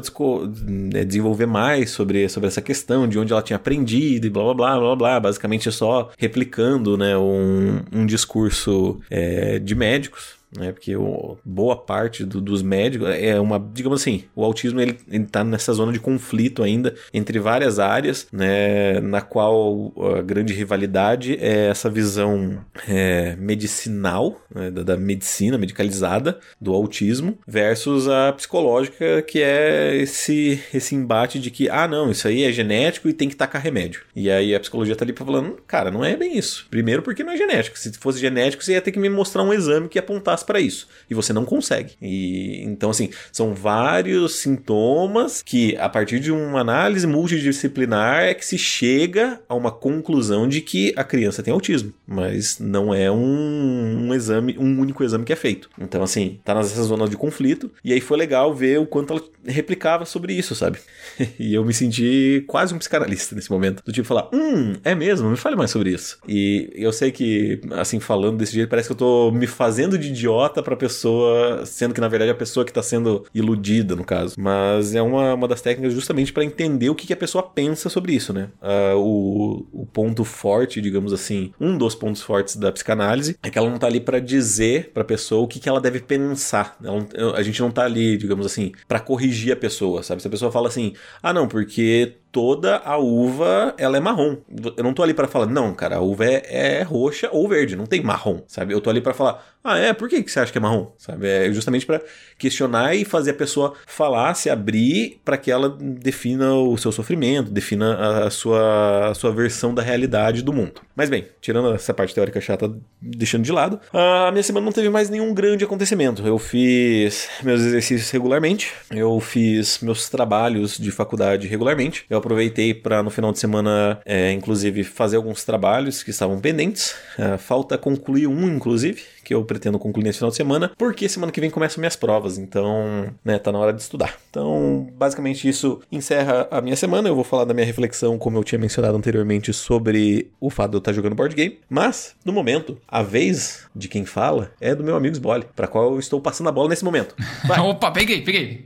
né, 0.64 1.04
desenvolver 1.04 1.46
mais 1.46 1.90
sobre, 1.90 2.28
sobre 2.28 2.48
essa 2.48 2.62
questão, 2.62 3.08
de 3.08 3.18
onde 3.18 3.32
ela 3.32 3.42
tinha 3.42 3.56
aprendido 3.56 4.26
e 4.26 4.30
blá 4.30 4.42
blá 4.42 4.54
blá 4.54 4.78
blá 4.78 4.96
blá. 4.96 5.20
Basicamente 5.20 5.68
é 5.68 5.72
só 5.72 6.10
replicando, 6.16 6.96
né, 6.96 7.16
um, 7.16 7.80
um 7.92 8.06
discurso 8.06 9.00
é, 9.10 9.58
de 9.58 9.74
médicos 9.74 10.39
né? 10.56 10.72
Porque 10.72 10.96
o, 10.96 11.36
boa 11.44 11.76
parte 11.76 12.24
do, 12.24 12.40
dos 12.40 12.62
médicos 12.62 13.08
é 13.10 13.38
uma, 13.40 13.58
digamos 13.72 14.00
assim, 14.00 14.24
o 14.34 14.44
autismo 14.44 14.80
ele, 14.80 14.98
está 15.08 15.44
nessa 15.44 15.72
zona 15.72 15.92
de 15.92 16.00
conflito 16.00 16.62
ainda 16.62 16.94
entre 17.12 17.38
várias 17.38 17.78
áreas, 17.78 18.26
né? 18.32 19.00
Na 19.00 19.20
qual 19.20 19.92
a 20.16 20.22
grande 20.22 20.52
rivalidade 20.52 21.36
é 21.40 21.68
essa 21.68 21.88
visão 21.88 22.64
é, 22.88 23.36
medicinal 23.36 24.40
né? 24.54 24.70
da, 24.70 24.82
da, 24.82 24.96
medicina 24.96 25.56
medicalizada 25.56 26.38
do 26.60 26.74
autismo 26.74 27.38
versus 27.46 28.08
a 28.08 28.32
psicológica 28.32 29.22
que 29.22 29.40
é 29.42 29.96
esse 29.96 30.60
esse 30.72 30.94
embate 30.94 31.38
de 31.38 31.50
que 31.50 31.68
ah 31.68 31.88
não 31.88 32.10
isso 32.10 32.28
aí 32.28 32.44
é 32.44 32.52
genético 32.52 33.08
e 33.08 33.12
tem 33.12 33.28
que 33.28 33.36
tacar 33.36 33.62
remédio. 33.62 34.02
E 34.14 34.30
aí 34.30 34.54
a 34.54 34.60
psicologia 34.60 34.96
tá 34.96 35.04
ali 35.04 35.12
falando 35.12 35.58
cara 35.66 35.90
não 35.90 36.04
é 36.04 36.16
bem 36.16 36.36
isso. 36.36 36.66
Primeiro 36.70 37.02
porque 37.02 37.22
não 37.22 37.32
é 37.32 37.36
genético. 37.36 37.78
Se 37.78 37.92
fosse 37.92 38.18
genético 38.18 38.62
você 38.62 38.72
ia 38.72 38.80
ter 38.80 38.92
que 38.92 38.98
me 38.98 39.08
mostrar 39.08 39.42
um 39.42 39.52
exame 39.52 39.88
que 39.88 39.98
apontasse 39.98 40.39
para 40.44 40.60
isso. 40.60 40.88
E 41.08 41.14
você 41.14 41.32
não 41.32 41.44
consegue. 41.44 41.94
E 42.00 42.62
então, 42.64 42.90
assim, 42.90 43.10
são 43.32 43.54
vários 43.54 44.36
sintomas 44.36 45.42
que, 45.42 45.76
a 45.76 45.88
partir 45.88 46.20
de 46.20 46.32
uma 46.32 46.60
análise 46.60 47.06
multidisciplinar, 47.06 48.24
é 48.24 48.34
que 48.34 48.44
se 48.44 48.58
chega 48.58 49.40
a 49.48 49.54
uma 49.54 49.70
conclusão 49.70 50.48
de 50.48 50.60
que 50.60 50.92
a 50.96 51.04
criança 51.04 51.42
tem 51.42 51.52
autismo. 51.52 51.92
Mas 52.06 52.58
não 52.58 52.94
é 52.94 53.10
um, 53.10 54.08
um 54.08 54.14
exame, 54.14 54.56
um 54.58 54.80
único 54.80 55.02
exame 55.02 55.24
que 55.24 55.32
é 55.32 55.36
feito. 55.36 55.68
Então, 55.78 56.02
assim, 56.02 56.38
tá 56.44 56.54
nessa 56.54 56.82
zona 56.82 57.08
de 57.08 57.16
conflito. 57.16 57.70
E 57.84 57.92
aí 57.92 58.00
foi 58.00 58.16
legal 58.16 58.54
ver 58.54 58.78
o 58.78 58.86
quanto 58.86 59.12
ela 59.12 59.22
replicava 59.44 60.04
sobre 60.04 60.32
isso, 60.34 60.54
sabe? 60.54 60.78
e 61.38 61.54
eu 61.54 61.64
me 61.64 61.72
senti 61.72 62.44
quase 62.46 62.74
um 62.74 62.78
psicanalista 62.78 63.34
nesse 63.34 63.50
momento. 63.50 63.82
Do 63.84 63.92
tipo 63.92 64.06
falar, 64.06 64.28
hum, 64.32 64.74
é 64.84 64.94
mesmo? 64.94 65.28
Me 65.30 65.36
fale 65.36 65.56
mais 65.56 65.70
sobre 65.70 65.90
isso. 65.90 66.18
E 66.28 66.70
eu 66.74 66.92
sei 66.92 67.10
que, 67.10 67.60
assim, 67.72 68.00
falando 68.00 68.38
desse 68.38 68.52
jeito, 68.52 68.68
parece 68.68 68.88
que 68.88 68.92
eu 68.92 68.96
tô 68.96 69.30
me 69.30 69.46
fazendo 69.46 69.98
de 69.98 70.08
idiota 70.08 70.29
idiota 70.30 70.62
pra 70.62 70.76
pessoa, 70.76 71.64
sendo 71.66 71.92
que 71.92 72.00
na 72.00 72.08
verdade 72.08 72.30
é 72.30 72.32
a 72.32 72.36
pessoa 72.36 72.64
que 72.64 72.72
tá 72.72 72.82
sendo 72.82 73.26
iludida, 73.34 73.96
no 73.96 74.04
caso. 74.04 74.36
Mas 74.38 74.94
é 74.94 75.02
uma, 75.02 75.34
uma 75.34 75.48
das 75.48 75.60
técnicas 75.60 75.92
justamente 75.92 76.32
para 76.32 76.44
entender 76.44 76.88
o 76.88 76.94
que, 76.94 77.06
que, 77.06 77.12
a 77.12 77.16
pessoa 77.16 77.42
pensa 77.42 77.88
sobre 77.88 78.14
isso, 78.14 78.32
né? 78.32 78.48
Uh, 78.62 78.96
o, 78.96 79.82
o 79.82 79.86
ponto 79.86 80.24
forte, 80.24 80.80
digamos 80.80 81.12
assim, 81.12 81.52
um 81.60 81.76
dos 81.76 81.94
pontos 81.94 82.22
fortes 82.22 82.56
da 82.56 82.70
psicanálise 82.70 83.36
é 83.42 83.50
que 83.50 83.58
ela 83.58 83.68
não 83.68 83.78
tá 83.78 83.86
ali 83.86 84.00
para 84.00 84.20
dizer 84.20 84.90
pra 84.94 85.04
pessoa 85.04 85.42
o 85.42 85.48
que, 85.48 85.58
que 85.58 85.68
ela 85.68 85.80
deve 85.80 86.00
pensar. 86.00 86.76
Ela, 86.82 87.36
a 87.36 87.42
gente 87.42 87.60
não 87.60 87.70
tá 87.70 87.84
ali, 87.84 88.16
digamos 88.16 88.46
assim, 88.46 88.72
para 88.86 89.00
corrigir 89.00 89.52
a 89.52 89.56
pessoa, 89.56 90.02
sabe? 90.02 90.22
Se 90.22 90.28
a 90.28 90.30
pessoa 90.30 90.52
fala 90.52 90.68
assim, 90.68 90.94
ah, 91.22 91.32
não, 91.32 91.48
porque 91.48 92.14
toda 92.32 92.78
a 92.78 92.96
uva 92.96 93.74
ela 93.76 93.96
é 93.96 94.00
marrom. 94.00 94.36
Eu 94.76 94.84
não 94.84 94.94
tô 94.94 95.02
ali 95.02 95.14
para 95.14 95.28
falar, 95.28 95.46
não, 95.46 95.74
cara, 95.74 95.96
a 95.96 96.00
uva 96.00 96.24
é, 96.24 96.42
é, 96.78 96.82
roxa 96.82 97.28
ou 97.32 97.48
verde, 97.48 97.76
não 97.76 97.86
tem 97.86 98.02
marrom, 98.02 98.42
sabe? 98.46 98.72
Eu 98.72 98.80
tô 98.80 98.90
ali 98.90 99.00
para 99.00 99.14
falar, 99.14 99.44
ah, 99.62 99.76
é, 99.76 99.92
por 99.92 100.08
que, 100.08 100.22
que 100.22 100.30
você 100.30 100.40
acha 100.40 100.50
que 100.50 100.58
é 100.58 100.60
marrom? 100.60 100.92
Sabe? 100.96 101.28
É 101.28 101.52
justamente 101.52 101.84
para 101.84 102.00
questionar 102.38 102.94
e 102.94 103.04
fazer 103.04 103.32
a 103.32 103.34
pessoa 103.34 103.74
falar, 103.86 104.34
se 104.34 104.48
abrir 104.48 105.20
para 105.24 105.36
que 105.36 105.50
ela 105.50 105.76
defina 105.78 106.54
o 106.54 106.78
seu 106.78 106.90
sofrimento, 106.90 107.50
defina 107.50 108.24
a 108.24 108.30
sua, 108.30 109.10
a 109.10 109.14
sua 109.14 109.32
versão 109.32 109.74
da 109.74 109.82
realidade 109.82 110.42
do 110.42 110.52
mundo. 110.52 110.80
Mas 110.96 111.10
bem, 111.10 111.26
tirando 111.40 111.74
essa 111.74 111.92
parte 111.92 112.14
teórica 112.14 112.40
chata, 112.40 112.72
deixando 113.00 113.44
de 113.44 113.52
lado, 113.52 113.80
a 113.92 114.30
minha 114.30 114.42
semana 114.42 114.64
não 114.64 114.72
teve 114.72 114.88
mais 114.88 115.10
nenhum 115.10 115.34
grande 115.34 115.64
acontecimento. 115.64 116.26
Eu 116.26 116.38
fiz 116.38 117.28
meus 117.42 117.60
exercícios 117.60 118.10
regularmente, 118.10 118.72
eu 118.90 119.18
fiz 119.20 119.80
meus 119.80 120.08
trabalhos 120.08 120.78
de 120.78 120.90
faculdade 120.90 121.46
regularmente, 121.46 122.04
eu 122.08 122.19
aproveitei 122.20 122.72
para 122.72 123.02
no 123.02 123.10
final 123.10 123.32
de 123.32 123.38
semana, 123.38 124.00
é, 124.04 124.32
inclusive, 124.32 124.84
fazer 124.84 125.16
alguns 125.16 125.44
trabalhos 125.44 126.02
que 126.02 126.10
estavam 126.10 126.40
pendentes. 126.40 126.94
É, 127.18 127.36
falta 127.36 127.76
concluir 127.76 128.26
um, 128.26 128.48
inclusive, 128.48 129.02
que 129.24 129.34
eu 129.34 129.44
pretendo 129.44 129.78
concluir 129.78 130.04
nesse 130.04 130.18
final 130.18 130.30
de 130.30 130.36
semana, 130.36 130.72
porque 130.76 131.08
semana 131.08 131.32
que 131.32 131.40
vem 131.40 131.50
começam 131.50 131.80
minhas 131.80 131.96
provas, 131.96 132.38
então, 132.38 133.12
né, 133.24 133.38
tá 133.38 133.52
na 133.52 133.58
hora 133.58 133.72
de 133.72 133.80
estudar. 133.80 134.16
Então, 134.28 134.88
basicamente 134.96 135.48
isso 135.48 135.80
encerra 135.90 136.48
a 136.50 136.60
minha 136.60 136.76
semana. 136.76 137.08
Eu 137.08 137.14
vou 137.14 137.24
falar 137.24 137.44
da 137.44 137.54
minha 137.54 137.66
reflexão, 137.66 138.18
como 138.18 138.38
eu 138.38 138.44
tinha 138.44 138.58
mencionado 138.58 138.96
anteriormente, 138.96 139.52
sobre 139.52 140.30
o 140.40 140.50
fato 140.50 140.70
de 140.70 140.76
eu 140.76 140.78
estar 140.78 140.92
jogando 140.92 141.14
board 141.14 141.34
game, 141.34 141.58
mas, 141.68 142.14
no 142.24 142.32
momento, 142.32 142.78
a 142.88 143.02
vez 143.02 143.66
de 143.74 143.88
quem 143.88 144.04
fala 144.04 144.52
é 144.60 144.74
do 144.74 144.82
meu 144.82 144.96
amigo 144.96 145.14
Sbole, 145.14 145.44
para 145.54 145.66
qual 145.66 145.92
eu 145.92 145.98
estou 145.98 146.20
passando 146.20 146.48
a 146.48 146.52
bola 146.52 146.68
nesse 146.68 146.84
momento. 146.84 147.14
Opa, 147.62 147.90
peguei, 147.90 148.22
peguei. 148.22 148.64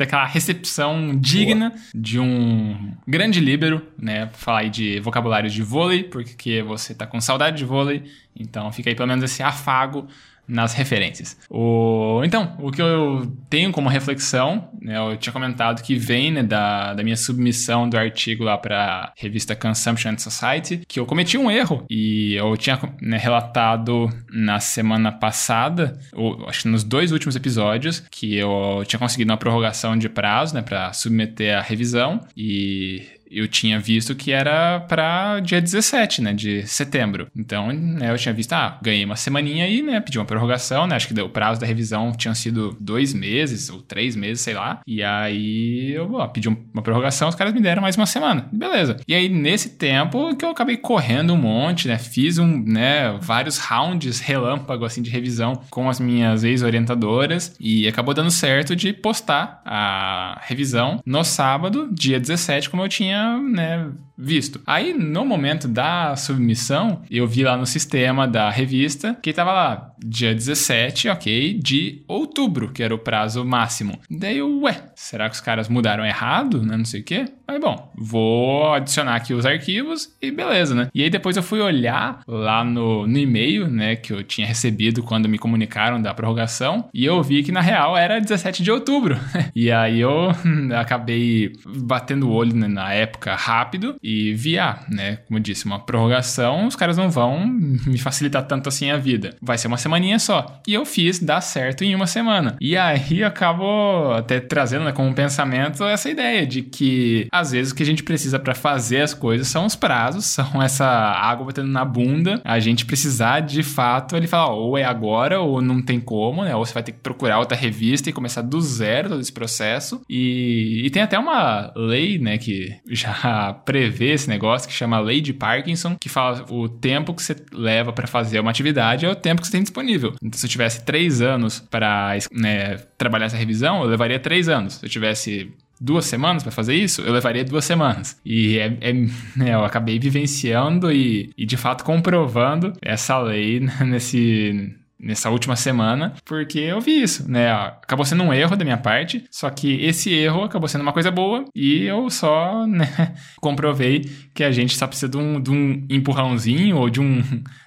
Aquela 0.00 0.26
recepção 0.26 1.16
digna 1.16 1.70
Boa. 1.70 1.80
de 1.94 2.18
um 2.18 2.65
grande 3.06 3.40
líbero, 3.40 3.82
né, 3.98 4.28
falar 4.32 4.60
aí 4.60 4.70
de 4.70 5.00
vocabulário 5.00 5.50
de 5.50 5.62
vôlei, 5.62 6.04
porque 6.04 6.62
você 6.62 6.94
tá 6.94 7.06
com 7.06 7.20
saudade 7.20 7.58
de 7.58 7.64
vôlei, 7.64 8.04
então 8.34 8.70
fica 8.72 8.90
aí 8.90 8.96
pelo 8.96 9.08
menos 9.08 9.24
esse 9.24 9.42
afago 9.42 10.06
nas 10.48 10.72
referências. 10.72 11.36
O, 11.50 12.22
então, 12.24 12.56
o 12.60 12.70
que 12.70 12.80
eu 12.80 13.32
tenho 13.50 13.72
como 13.72 13.88
reflexão, 13.88 14.70
né, 14.80 14.96
eu 14.98 15.16
tinha 15.16 15.32
comentado 15.32 15.82
que 15.82 15.96
vem 15.96 16.30
né, 16.30 16.42
da, 16.42 16.94
da 16.94 17.02
minha 17.02 17.16
submissão 17.16 17.88
do 17.88 17.98
artigo 17.98 18.44
lá 18.44 18.56
para 18.56 18.76
a 18.76 19.12
revista 19.16 19.56
Consumption 19.56 20.12
and 20.12 20.18
Society, 20.18 20.82
que 20.86 21.00
eu 21.00 21.06
cometi 21.06 21.36
um 21.36 21.50
erro 21.50 21.84
e 21.90 22.34
eu 22.34 22.56
tinha 22.56 22.78
né, 23.00 23.16
relatado 23.16 24.08
na 24.30 24.60
semana 24.60 25.10
passada, 25.10 25.98
ou 26.12 26.48
acho 26.48 26.62
que 26.62 26.68
nos 26.68 26.84
dois 26.84 27.12
últimos 27.12 27.36
episódios, 27.36 28.04
que 28.10 28.36
eu 28.36 28.82
tinha 28.86 28.98
conseguido 28.98 29.30
uma 29.30 29.38
prorrogação 29.38 29.96
de 29.96 30.08
prazo 30.08 30.54
né, 30.54 30.62
para 30.62 30.92
submeter 30.92 31.56
a 31.56 31.62
revisão 31.62 32.20
e 32.36 33.15
eu 33.30 33.48
tinha 33.48 33.78
visto 33.78 34.14
que 34.14 34.32
era 34.32 34.80
para 34.80 35.40
dia 35.40 35.60
17, 35.60 36.22
né, 36.22 36.32
de 36.32 36.66
setembro. 36.66 37.28
Então, 37.36 37.72
né, 37.72 38.10
eu 38.12 38.18
tinha 38.18 38.34
visto, 38.34 38.52
ah, 38.52 38.78
ganhei 38.82 39.04
uma 39.04 39.16
semaninha 39.16 39.64
aí, 39.64 39.82
né, 39.82 40.00
pedi 40.00 40.18
uma 40.18 40.24
prorrogação, 40.24 40.86
né, 40.86 40.96
acho 40.96 41.08
que 41.08 41.20
o 41.20 41.28
prazo 41.28 41.60
da 41.60 41.66
revisão 41.66 42.12
tinha 42.12 42.34
sido 42.34 42.76
dois 42.80 43.14
meses 43.14 43.70
ou 43.70 43.80
três 43.80 44.14
meses, 44.14 44.42
sei 44.42 44.54
lá. 44.54 44.80
E 44.86 45.02
aí 45.02 45.92
eu 45.92 46.12
ó, 46.14 46.26
pedi 46.28 46.48
uma 46.48 46.82
prorrogação, 46.82 47.28
os 47.28 47.34
caras 47.34 47.52
me 47.52 47.60
deram 47.60 47.82
mais 47.82 47.96
uma 47.96 48.06
semana. 48.06 48.48
Beleza. 48.52 48.98
E 49.06 49.14
aí, 49.14 49.28
nesse 49.28 49.70
tempo 49.70 50.36
que 50.36 50.44
eu 50.44 50.50
acabei 50.50 50.76
correndo 50.76 51.32
um 51.32 51.36
monte, 51.36 51.88
né, 51.88 51.98
fiz 51.98 52.38
um, 52.38 52.62
né, 52.62 53.16
vários 53.20 53.58
rounds 53.58 54.20
relâmpago, 54.20 54.84
assim, 54.84 55.02
de 55.02 55.10
revisão 55.10 55.54
com 55.70 55.88
as 55.88 55.98
minhas 55.98 56.44
ex-orientadoras 56.44 57.54
e 57.58 57.88
acabou 57.88 58.14
dando 58.14 58.30
certo 58.30 58.76
de 58.76 58.92
postar 58.92 59.60
a 59.64 60.40
revisão 60.44 61.00
no 61.04 61.24
sábado, 61.24 61.88
dia 61.92 62.20
17, 62.20 62.70
como 62.70 62.82
eu 62.82 62.88
tinha 62.88 63.15
tinha, 63.15 63.15
né, 63.42 63.92
visto. 64.16 64.60
Aí, 64.66 64.92
no 64.92 65.24
momento 65.24 65.68
da 65.68 66.16
submissão, 66.16 67.02
eu 67.10 67.26
vi 67.26 67.44
lá 67.44 67.56
no 67.56 67.66
sistema 67.66 68.26
da 68.26 68.50
revista 68.50 69.16
que 69.22 69.32
tava 69.32 69.52
lá, 69.52 69.90
dia 70.04 70.34
17, 70.34 71.08
ok, 71.08 71.54
de 71.54 72.04
outubro, 72.08 72.72
que 72.72 72.82
era 72.82 72.94
o 72.94 72.98
prazo 72.98 73.44
máximo. 73.44 73.98
Daí 74.10 74.38
eu, 74.38 74.60
ué, 74.60 74.90
será 74.94 75.28
que 75.28 75.34
os 75.34 75.40
caras 75.40 75.68
mudaram 75.68 76.04
errado, 76.04 76.62
né, 76.62 76.76
não 76.76 76.84
sei 76.84 77.00
o 77.00 77.04
quê? 77.04 77.24
Aí, 77.46 77.60
bom, 77.60 77.92
vou 77.94 78.72
adicionar 78.74 79.14
aqui 79.14 79.32
os 79.32 79.46
arquivos 79.46 80.16
e 80.20 80.30
beleza, 80.30 80.74
né? 80.74 80.88
E 80.94 81.02
aí 81.02 81.10
depois 81.10 81.36
eu 81.36 81.42
fui 81.42 81.60
olhar 81.60 82.20
lá 82.26 82.64
no, 82.64 83.06
no 83.06 83.18
e-mail, 83.18 83.68
né, 83.68 83.96
que 83.96 84.12
eu 84.12 84.24
tinha 84.24 84.46
recebido 84.46 85.02
quando 85.02 85.28
me 85.28 85.38
comunicaram 85.38 86.00
da 86.00 86.12
prorrogação, 86.12 86.88
e 86.92 87.04
eu 87.04 87.22
vi 87.22 87.42
que 87.42 87.52
na 87.52 87.60
real 87.60 87.96
era 87.96 88.20
17 88.20 88.62
de 88.62 88.70
outubro. 88.70 89.16
e 89.54 89.70
aí 89.70 90.00
eu 90.00 90.30
acabei 90.76 91.52
batendo 91.64 92.28
o 92.28 92.32
olho 92.32 92.54
né, 92.54 92.66
na 92.66 92.92
época 92.92 93.34
rápido 93.34 93.96
e 94.06 94.58
ah, 94.58 94.84
né? 94.88 95.16
Como 95.26 95.38
eu 95.38 95.42
disse, 95.42 95.66
uma 95.66 95.78
prorrogação, 95.78 96.66
os 96.66 96.76
caras 96.76 96.96
não 96.96 97.10
vão 97.10 97.46
me 97.46 97.98
facilitar 97.98 98.46
tanto 98.46 98.68
assim 98.68 98.90
a 98.90 98.96
vida. 98.96 99.34
Vai 99.42 99.58
ser 99.58 99.68
uma 99.68 99.76
semaninha 99.76 100.18
só. 100.18 100.60
E 100.66 100.74
eu 100.74 100.84
fiz 100.84 101.18
dar 101.18 101.40
certo 101.40 101.82
em 101.82 101.94
uma 101.94 102.06
semana. 102.06 102.56
E 102.60 102.76
aí 102.76 103.22
acabo 103.24 104.12
até 104.12 104.40
trazendo 104.40 104.84
né, 104.84 104.92
como 104.92 105.12
pensamento 105.14 105.84
essa 105.84 106.08
ideia 106.08 106.46
de 106.46 106.62
que 106.62 107.26
às 107.32 107.52
vezes 107.52 107.72
o 107.72 107.74
que 107.74 107.82
a 107.82 107.86
gente 107.86 108.02
precisa 108.02 108.38
para 108.38 108.54
fazer 108.54 109.02
as 109.02 109.12
coisas 109.12 109.48
são 109.48 109.66
os 109.66 109.74
prazos, 109.74 110.24
são 110.36 110.62
essa 110.62 110.86
água 110.86 111.46
batendo 111.46 111.68
na 111.68 111.84
bunda, 111.84 112.40
a 112.44 112.58
gente 112.58 112.86
precisar 112.86 113.40
de 113.40 113.62
fato 113.62 114.16
ele 114.16 114.26
falar, 114.26 114.52
ou 114.52 114.78
é 114.78 114.84
agora 114.84 115.40
ou 115.40 115.60
não 115.60 115.82
tem 115.82 116.00
como, 116.00 116.44
né? 116.44 116.54
Ou 116.54 116.64
você 116.64 116.72
vai 116.72 116.82
ter 116.82 116.92
que 116.92 116.98
procurar 116.98 117.38
outra 117.38 117.56
revista 117.56 118.08
e 118.08 118.12
começar 118.12 118.42
do 118.42 118.60
zero 118.60 119.08
todo 119.08 119.20
esse 119.20 119.32
processo. 119.32 120.00
E, 120.08 120.82
e 120.84 120.90
tem 120.90 121.02
até 121.02 121.18
uma 121.18 121.72
lei, 121.74 122.18
né, 122.18 122.38
que 122.38 122.74
já 122.88 123.54
prevê 123.64 123.95
esse 124.04 124.28
negócio 124.28 124.68
que 124.68 124.74
chama 124.74 124.98
Lei 125.00 125.20
de 125.20 125.32
Parkinson, 125.32 125.96
que 125.98 126.08
fala 126.08 126.44
o 126.50 126.68
tempo 126.68 127.14
que 127.14 127.22
você 127.22 127.36
leva 127.52 127.92
para 127.92 128.06
fazer 128.06 128.40
uma 128.40 128.50
atividade 128.50 129.06
é 129.06 129.10
o 129.10 129.16
tempo 129.16 129.40
que 129.40 129.46
você 129.46 129.52
tem 129.52 129.62
disponível. 129.62 130.14
Então, 130.22 130.38
se 130.38 130.46
eu 130.46 130.50
tivesse 130.50 130.84
três 130.84 131.20
anos 131.20 131.60
para 131.60 132.16
né, 132.30 132.76
trabalhar 132.98 133.26
essa 133.26 133.36
revisão, 133.36 133.82
eu 133.82 133.88
levaria 133.88 134.18
três 134.18 134.48
anos. 134.48 134.74
Se 134.74 134.86
eu 134.86 134.90
tivesse 134.90 135.52
duas 135.80 136.06
semanas 136.06 136.42
para 136.42 136.52
fazer 136.52 136.74
isso, 136.74 137.02
eu 137.02 137.12
levaria 137.12 137.44
duas 137.44 137.64
semanas. 137.64 138.18
E 138.24 138.58
é, 138.58 138.76
é, 138.80 138.92
né, 139.36 139.54
eu 139.54 139.64
acabei 139.64 139.98
vivenciando 139.98 140.90
e, 140.90 141.30
e 141.36 141.44
de 141.44 141.56
fato 141.56 141.84
comprovando 141.84 142.72
essa 142.82 143.18
lei 143.18 143.60
nesse 143.84 144.74
nessa 144.98 145.30
última 145.30 145.56
semana, 145.56 146.14
porque 146.24 146.58
eu 146.58 146.80
vi 146.80 147.02
isso, 147.02 147.30
né? 147.30 147.52
Acabou 147.52 148.04
sendo 148.04 148.22
um 148.22 148.32
erro 148.32 148.56
da 148.56 148.64
minha 148.64 148.78
parte, 148.78 149.24
só 149.30 149.50
que 149.50 149.84
esse 149.84 150.12
erro 150.12 150.44
acabou 150.44 150.68
sendo 150.68 150.82
uma 150.82 150.92
coisa 150.92 151.10
boa 151.10 151.44
e 151.54 151.84
eu 151.84 152.08
só, 152.10 152.66
né, 152.66 153.14
comprovei 153.40 154.10
que 154.34 154.42
a 154.42 154.50
gente 154.50 154.76
só 154.76 154.86
precisa 154.86 155.08
de 155.08 155.16
um, 155.16 155.40
de 155.40 155.50
um 155.50 155.86
empurrãozinho 155.90 156.76
ou 156.76 156.88
de 156.88 157.00
um 157.00 157.22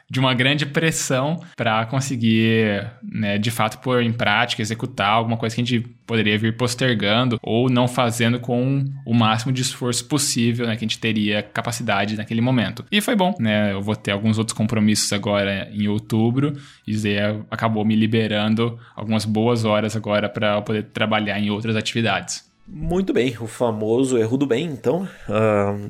de 0.10 0.20
uma 0.20 0.34
grande 0.34 0.66
pressão 0.66 1.40
para 1.56 1.86
conseguir, 1.86 2.90
né, 3.04 3.38
de 3.38 3.52
fato 3.52 3.80
pôr 3.80 4.02
em 4.02 4.12
prática, 4.12 4.62
executar 4.62 5.10
alguma 5.10 5.38
coisa 5.38 5.56
que 5.56 5.62
a 5.62 5.66
gente 5.66 5.88
poderia 6.06 6.38
vir 6.38 6.58
postergando 6.58 7.40
ou 7.44 7.70
não 7.70 7.88
fazendo 7.88 8.40
com 8.40 8.84
o 9.06 9.14
máximo 9.14 9.54
de 9.54 9.62
esforço 9.62 10.06
possível, 10.06 10.66
né, 10.66 10.76
que 10.76 10.84
a 10.84 10.88
gente 10.88 11.00
teria 11.00 11.44
capacidade 11.44 12.18
naquele 12.18 12.42
momento. 12.42 12.84
E 12.92 13.00
foi 13.02 13.16
bom, 13.16 13.36
né? 13.40 13.72
Eu 13.72 13.82
vou 13.82 13.96
ter 13.96 14.12
alguns 14.12 14.38
outros 14.38 14.58
compromissos 14.58 15.14
agora 15.14 15.70
em 15.72 15.88
outubro 15.88 16.54
e 16.88 16.96
acabou 17.52 17.86
me 17.86 17.96
liberando 17.96 18.80
algumas 18.96 19.26
boas 19.26 19.66
horas 19.66 19.96
agora 19.96 20.28
para 20.28 20.62
poder 20.62 20.84
trabalhar 20.86 21.40
em 21.40 21.50
outras 21.50 21.76
atividades. 21.76 22.49
Muito 22.72 23.12
bem, 23.12 23.36
o 23.42 23.48
famoso 23.48 24.18
erro 24.18 24.38
do 24.38 24.46
bem, 24.46 24.66
então. 24.66 25.08
Uh, 25.28 25.90